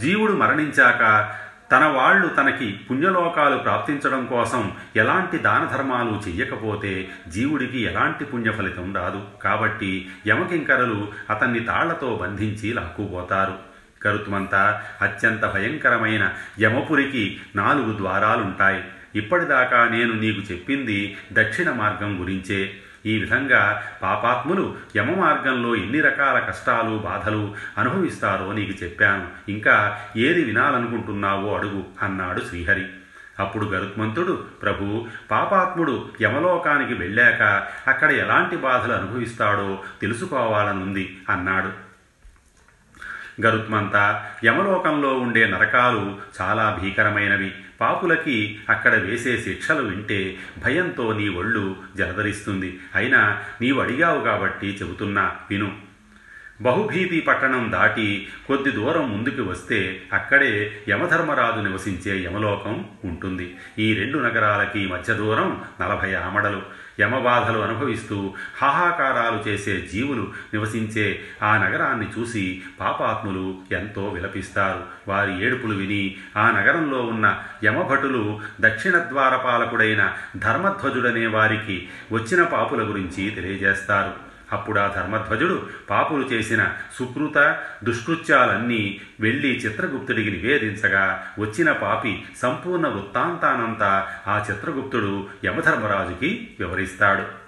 జీవుడు 0.00 0.32
మరణించాక 0.32 1.34
తన 1.72 1.84
వాళ్ళు 1.84 2.28
తనకి 2.28 2.80
పుణ్యలోకాలు 2.90 3.56
ప్రాప్తించడం 3.56 4.26
కోసం 4.26 4.72
ఎలాంటి 4.96 5.38
దాన 5.38 5.76
ధర్మాలు 5.76 6.22
చెయ్యకపోతే 6.28 7.08
జీవుడికి 7.28 7.80
ఎలాంటి 7.80 8.24
పుణ్య 8.24 8.52
ఫలితం 8.52 8.94
రాదు. 8.96 9.22
కాబట్టి 9.42 10.10
యమకింకరలు 10.28 11.08
అతన్ని 11.30 11.60
తాళ్ళతో 11.60 12.18
బంధించి 12.22 12.72
లాక్కుపోతారు. 12.72 13.54
కరుత్మంతా 14.02 14.82
అత్యంత 15.02 15.44
భయంకరమైన 15.44 16.32
యమపురికి 16.60 17.40
నాలుగు 17.56 17.96
ద్వారాలుంటాయి. 17.96 18.84
ఇప్పటిదాకా 19.14 19.88
నేను 19.88 20.12
నీకు 20.12 20.52
చెప్పింది 20.52 21.16
దక్షిణ 21.32 21.70
మార్గం 21.70 22.20
గురించే. 22.20 22.72
ఈ 23.06 23.18
విధంగా 23.18 23.82
పాపాత్ములు 24.02 24.76
యమ 24.96 25.20
మార్గంలో 25.20 25.76
ఎన్ని 25.76 26.00
రకాల 26.00 26.38
కష్టాలు 26.38 26.98
బాధలు 26.98 27.54
అనుభవిస్తారో 27.78 28.52
నీకు 28.52 28.84
చెప్పాను. 28.84 29.50
ఇంకా 29.50 30.00
ఏది 30.16 30.44
వినాలనుకుంటున్నావో 30.44 31.56
అడుగు 31.56 31.84
అన్నాడు 32.02 32.40
శ్రీహరి. 32.40 32.86
అప్పుడు 33.38 33.66
గరుత్మంతుడు 33.66 34.44
ప్రభు 34.62 35.06
పాపాత్ముడు 35.30 36.08
యమలోకానికి 36.22 36.94
వెళ్ళాక 36.94 37.66
అక్కడ 37.88 38.10
ఎలాంటి 38.10 38.56
బాధలు 38.56 38.92
అనుభవిస్తాడో 38.92 39.82
తెలుసుకోవాలనుంది 40.00 41.20
అన్నాడు. 41.30 41.92
గరుత్మంత 43.46 44.24
యమలోకంలో 44.44 45.18
ఉండే 45.18 45.46
నరకాలు 45.46 46.16
చాలా 46.40 46.78
భీకరమైనవి. 46.82 47.54
పాపులకి 47.82 48.58
అక్కడ 48.68 48.94
వేసే 48.94 49.36
శిక్షలు 49.36 49.82
వింటే 49.82 50.36
భయంతో 50.64 51.12
నీ 51.12 51.28
ఒళ్ళు 51.28 51.76
జలధరిస్తుంది. 51.96 52.80
అయినా 52.94 53.42
నీవు 53.60 53.80
అడిగావు 53.80 54.20
కాబట్టి 54.20 54.78
చెబుతున్నా 54.82 55.36
విను. 55.50 55.92
బహుభీతి 56.60 57.20
పట్టణం 57.20 57.72
దాటి 57.72 58.28
కొద్ది 58.48 58.70
దూరం 58.70 59.12
ముందుకు 59.12 59.42
వస్తే 59.42 60.02
అక్కడే 60.12 60.82
యమధర్మరాజు 60.88 61.68
నివసించే 61.68 62.24
యమలోకం 62.24 62.84
ఉంటుంది. 63.04 63.56
ఈ 63.78 63.94
రెండు 63.94 64.18
నగరాలకి 64.18 64.86
మధ్య 64.86 65.14
దూరం 65.14 65.64
నలభై 65.80 66.14
ఆమడలు. 66.14 66.81
యమబాధలు 67.00 67.58
అనుభవిస్తూ 67.58 68.34
హాహాకారాలు 68.62 69.48
చేసే 69.48 69.88
జీవులు 69.92 70.22
నివసించే 70.54 71.20
ఆ 71.42 71.56
నగరాన్ని 71.56 72.08
చూసి 72.18 72.62
పాపాత్ములు 72.80 73.58
ఎంతో 73.72 74.08
విలపిస్తారు. 74.08 74.82
వారి 75.08 75.46
ఏడుపులు 75.46 75.74
విని 75.74 76.16
ఆ 76.36 76.50
నగరంలో 76.50 77.02
ఉన్న 77.02 77.42
యమభటులు 77.64 78.40
దక్షిణ 78.60 78.98
ద్వారపాలకుడైన 78.98 80.12
ధర్మధ్వజుడనే 80.36 81.26
వారికి 81.26 81.88
వచ్చిన 82.12 82.42
పాపుల 82.42 82.88
గురించి 82.88 83.30
తెలియజేస్తారు. 83.30 84.31
అప్పుడు 84.52 84.80
ఆ 84.80 84.86
ధర్మధ్వజుడు 84.86 85.66
పాపులు 85.90 86.24
చేసిన 86.24 86.72
సుకృత 86.98 87.60
దుష్కృత్యాలన్నీ 87.84 89.00
వెళ్ళి 89.20 89.56
చిత్రగుప్తుడికి 89.56 90.30
నివేదించగా 90.30 91.26
వచ్చిన 91.38 91.72
పాపి 91.72 92.24
సంపూర్ణ 92.42 92.86
వృత్తాంతానంతా 92.88 94.08
ఆ 94.26 94.46
చిత్రగుప్తుడు 94.50 95.26
యమధర్మరాజుకి 95.44 96.56
వివరిస్తాడు. 96.60 97.42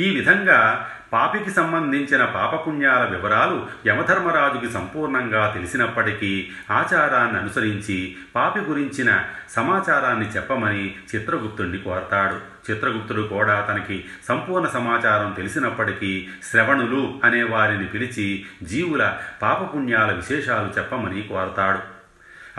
ఈ 0.00 0.10
విధంగా 0.10 0.90
పాపికి 1.12 1.50
సంబంధించిన 1.50 2.24
పాపపుణ్యాల 2.24 3.04
వివరాలు 3.04 3.66
యమధర్మరాజుకి 3.86 4.72
సంపూర్ణంగా 4.72 5.50
తెలిసినప్పటికీ 5.54 6.50
ఆచారాన్ని 6.70 7.40
అనుసరించి 7.40 8.16
పాపి 8.36 8.60
గురించిన 8.60 9.24
సమాచారాన్ని 9.50 10.26
చెప్పమని 10.26 10.94
చిత్రగుప్తుణ్ణి 11.14 11.78
కోరతాడు. 11.78 12.51
చిత్రగుప్తుడు 12.70 13.22
కూడా 13.22 13.60
తనకి 13.60 14.04
సంపూర్ణ 14.28 14.68
సమాచారం 14.68 15.32
తెలిసినప్పటికీ 15.32 16.28
శ్రవణులు 16.50 17.20
అనే 17.24 17.42
వారిని 17.42 17.86
పిలిచి 17.86 18.46
జీవుల 18.62 19.18
పాపపుణ్యాల 19.42 20.12
విశేషాలు 20.12 20.78
చెప్పమని 20.78 21.22
కోరతాడు. 21.22 21.78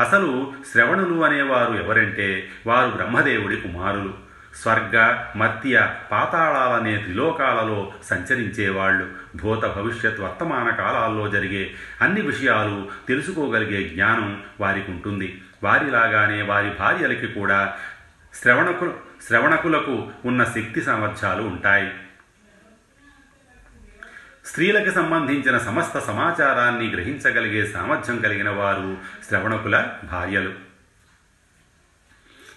అసలు 0.01 0.53
శ్రవణులు 0.71 1.23
అనేవారు 1.23 1.73
ఎవరంటే 1.73 2.49
వారు 2.67 2.89
బ్రహ్మదేవుడి 2.89 3.55
కుమారులు. 3.55 4.13
స్వర్గ 4.61 5.17
మత్య 5.35 5.93
పాతాళాలనే 6.11 6.97
త్రిలోకాలలో 6.97 7.93
సంచరించేవాళ్ళు. 8.09 9.07
భూత 9.35 9.59
భవిష్యత్ 9.59 10.19
వర్తమాన 10.19 10.69
కాలాల్లో 10.69 11.27
జరిగే 11.27 11.71
అన్ని 12.01 12.21
విషయాలు 12.21 12.87
తెలుసుకోగలిగే 13.07 13.89
జ్ఞానం 13.89 14.41
వారికి 14.59 14.91
ఉంటుంది 14.91 15.41
వారిలాగానే 15.63 16.41
వారి 16.41 16.69
భార్యలకి 16.69 17.27
కూడా 17.27 17.73
శ్రవణకు 18.33 18.93
శ్రవణకులకు 19.27 20.11
ఉన్న 20.25 20.43
శక్తి 20.43 20.81
సామర్థ్యాలు 20.81 21.41
ఉంటాయి. 21.41 21.93
స్త్రీలకు 24.45 24.91
సంబంధించిన 24.91 25.57
సమస్త 25.57 25.99
సమాచారాన్ని 25.99 26.91
గ్రహించగలిగే 26.91 27.65
సామర్థ్యం 27.65 28.19
కలిగిన 28.19 28.49
వారు 28.49 28.97
శ్రవణకుల 29.27 29.91
భార్యలు. 30.11 30.53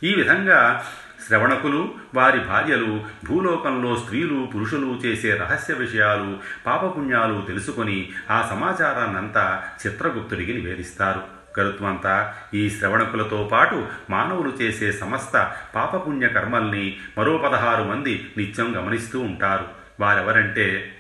ఈ 0.03 0.15
విధంగా 0.15 0.87
శ్రవణకులు 1.27 1.95
వారి 2.15 2.41
భార్యలు 2.41 3.05
భూలోకంలో 3.25 3.97
స్త్రీలు 3.97 4.51
పురుషులు 4.55 5.01
చేసే 5.07 5.35
రహస్య 5.35 5.75
విషయాలు 5.75 6.39
పాపపుణ్యాలు 6.67 7.45
తెలుసుకొని 7.47 8.13
ఆ 8.31 8.47
సమాచారాన్నంతా 8.51 9.69
చిత్రగుప్తుడికి 9.87 10.53
నివేదిస్తారు. 10.53 11.36
గరుత్మంతా 11.59 12.35
ఈ 12.55 12.71
శ్రవణకులతో 12.71 13.49
పాటు 13.53 13.89
మానవులు 14.11 14.53
చేసే 14.63 14.93
సమస్త 14.93 15.57
పాపపుణ్య 15.75 16.29
కర్మల్ని 16.29 16.97
మరో 17.19 17.37
పదహారు 17.37 17.83
మంది 17.83 18.33
నిత్యం 18.37 18.75
గమనిస్తూ 18.77 19.21
ఉంటారు. 19.21 19.67
వారెవరంటే 20.01 20.93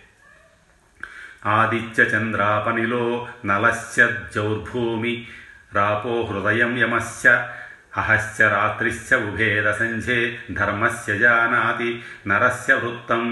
ఆదిత్య 1.47 2.03
చంద్రాపనిలో 2.03 3.29
నలశ్చౌర్భూమి 3.45 5.27
రాపో 5.75 6.29
హృదయం 6.31 6.79
యమస్య 6.79 7.49
అహస్య 7.97 8.49
రాత్రిశ్చ 8.49 9.15
ఉభేద 9.15 9.73
సంధ్యే 9.73 10.39
ధర్మస్య 10.53 11.19
జానాతి 11.19 12.03
నరస్య 12.27 12.75
వృత్తం. 12.75 13.25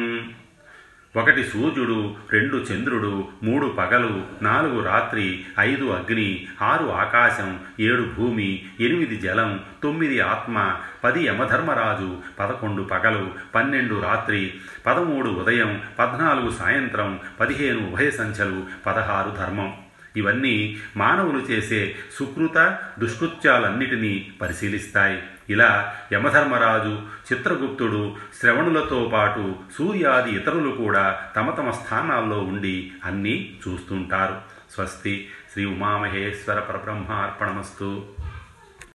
ఒకటి 1.16 1.44
సూర్యుడు 1.44 2.14
రెండు 2.32 2.56
చంద్రుడు 2.56 3.28
మూడు 3.42 3.66
పగలు 3.66 4.22
నాలుగు 4.42 4.82
రాత్రి 4.82 5.44
ఐదు 5.60 5.84
అగ్ని 5.84 6.46
ఆరు 6.62 6.86
ఆకాశం 6.86 7.60
ఏడు 7.80 8.02
భూమి 8.02 8.62
ఎనిమిది 8.80 9.16
జలం 9.16 9.60
తొమ్మిది 9.82 10.20
ఆత్మ 10.20 10.76
పది 11.04 11.26
యమధర్మరాజు 11.26 12.16
పదకొండు 12.38 12.82
పగలు 12.82 13.30
పన్నెండు 13.54 14.00
రాత్రి 14.00 14.54
పదమూడు 14.86 15.30
ఉదయం 15.30 15.82
పద్నాలుగు 15.98 16.50
సాయంత్రం 16.50 17.20
పదిహేను 17.40 17.92
ఉభయ 17.92 18.10
సంఖ్యలు 18.10 18.66
పదహారు 18.86 19.30
ధర్మం. 19.30 19.72
ఇవన్నీ 20.16 20.76
మానవులు 20.96 21.38
చేసే 21.38 21.94
సుకృత 22.18 22.78
దుష్కృత్యాలన్నిటినీ 22.98 24.30
పరిశీలిస్తాయి. 24.42 25.22
ఇలా 25.50 25.94
యమధర్మరాజు 26.12 27.02
చిత్రగుప్తుడు 27.32 28.16
శ్రవణులతో 28.40 29.10
పాటు 29.14 29.54
సూర్యాది 29.78 30.30
ఇతరులు 30.30 30.70
కూడా 30.70 31.20
తమ 31.36 31.50
తమ 31.50 31.70
స్థానాల్లో 31.70 32.38
ఉండి 32.38 32.92
అన్నీ 33.04 33.58
చూస్తుంటారు. 33.68 34.36
స్వస్తి 34.74 35.28
శ్రీ 35.52 35.64
ఉమామహేశ్వర 35.64 36.60
పరబ్రహ్మార్పణమస్తు. 36.60 38.02